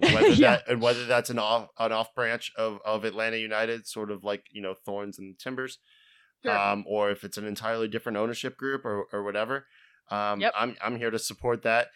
[0.15, 0.57] Whether Yeah.
[0.57, 4.25] that and whether that's an off an off branch of, of Atlanta United, sort of
[4.25, 5.79] like you know Thorns and Timbers,
[6.43, 6.57] Sure.
[6.57, 9.67] um, or if it's an entirely different ownership group or, or whatever.
[10.11, 10.53] Um, Yep.
[10.57, 11.89] I'm I'm here to support that.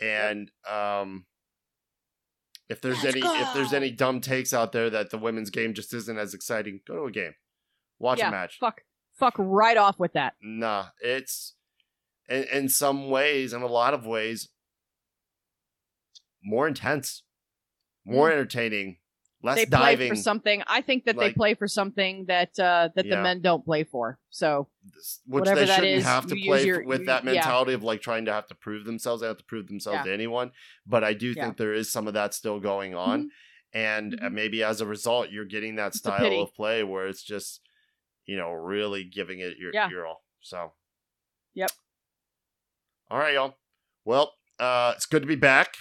[0.00, 1.26] And um,
[2.70, 5.74] if there's Let's any if there's any dumb takes out there that the women's game
[5.74, 7.34] just isn't as exciting, go to a game,
[7.98, 8.56] watch yeah, a match.
[8.58, 8.80] fuck,
[9.18, 10.34] fuck right off with that.
[10.42, 11.54] Nah, it's
[12.28, 14.48] in in some ways, in a lot of ways,
[16.42, 17.22] more intense,
[18.04, 18.98] more entertaining,
[19.42, 19.60] less Mm.
[19.60, 20.08] they play diving.
[20.10, 20.62] for something.
[20.66, 23.16] I think that they like- play for something that uh, that Yeah.
[23.16, 24.18] the men don't play for.
[24.30, 24.68] So
[25.26, 27.06] which whatever they that shouldn't is, have to you play use f- your- with you-
[27.06, 27.32] that yeah.
[27.32, 29.20] mentality of like trying to have to prove themselves.
[29.22, 30.04] They have to prove themselves Yeah.
[30.04, 30.52] to anyone.
[30.86, 31.44] But I do Yeah.
[31.44, 33.30] think there is some of that still going on,
[33.72, 34.32] and uh, Mhm.
[34.32, 37.60] maybe as a result, you're getting that style of play where it's just
[38.26, 39.88] you know really giving it your Yeah.
[39.90, 40.24] your all.
[40.40, 40.72] So
[41.54, 41.70] Yep.
[43.10, 43.56] All right, y'all.
[44.04, 45.74] Well, uh, it's good to be back.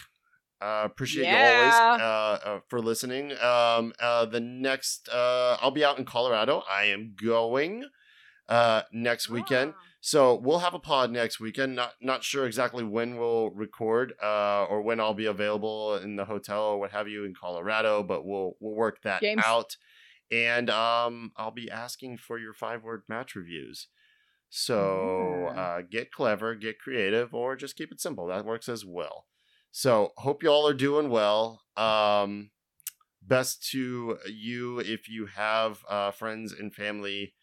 [0.62, 3.32] Uh, appreciate you always uh, uh, for listening.
[3.39, 6.64] Um, uh, the next, uh, I'll be out in Colorado.
[6.70, 7.86] I am going
[8.49, 9.74] uh, next weekend.
[9.78, 9.82] Ah.
[10.01, 11.76] So we'll have a pod next weekend.
[11.76, 16.26] Not not sure exactly when we'll record uh, or when I'll be available in the
[16.26, 19.43] hotel or what have you in Colorado, but we'll we'll work that James.
[19.45, 19.76] out.
[20.32, 23.88] And um, I'll be asking for your five word match reviews.
[24.49, 25.62] So Yeah.
[25.62, 28.28] uh, get clever, get creative, or just keep it simple.
[28.28, 29.26] That works as well.
[29.72, 31.61] So hope y'all are doing well.
[31.78, 32.51] Um,
[33.22, 37.34] best to you if you have uh, friends and family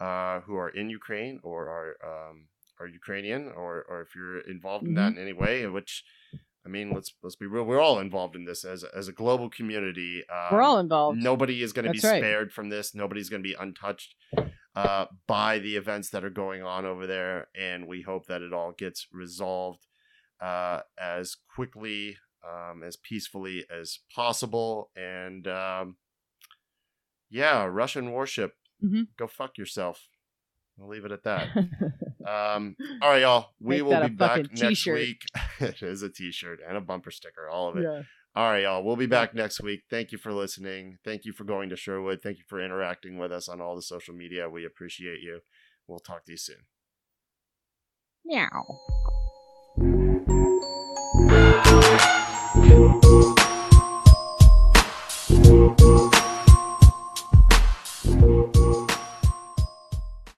[0.00, 2.48] uh, who are in Ukraine or are um,
[2.80, 5.66] are Ukrainian, or or if you're involved in that in any way.
[5.66, 6.04] Which
[6.64, 7.64] I mean, let's let's be real.
[7.64, 10.22] We're all involved in this as as a global community.
[10.30, 11.18] Um, We're all involved.
[11.18, 12.20] Nobody is going to be right.
[12.20, 12.94] spared from this.
[12.94, 14.14] Nobody's going to be untouched
[14.76, 18.52] uh, by the events that are going on over there, and we hope that it
[18.52, 19.86] all gets resolved
[20.40, 22.16] uh, as quickly,
[22.48, 24.90] um, as peacefully as possible.
[24.96, 25.96] And um,
[27.30, 29.08] yeah, Russian warship, Mhm.
[29.18, 30.08] go fuck yourself.
[30.80, 31.48] I'll leave it at that.
[32.28, 33.52] Um, all right, y'all.
[33.58, 34.94] We Make will be back next t-shirt.
[34.98, 35.22] week.
[35.60, 37.84] it is a t-shirt and a bumper sticker, all of it.
[37.84, 38.02] yeah.
[38.34, 38.84] All right, y'all.
[38.84, 39.84] We'll be back next week.
[39.88, 40.98] Thank you for listening.
[41.06, 42.20] Thank you for going to Sherwood.
[42.22, 44.50] Thank you for interacting with us on all the social media.
[44.50, 45.40] We appreciate you.
[45.86, 46.66] We'll talk to you soon.
[48.26, 49.17] Meow.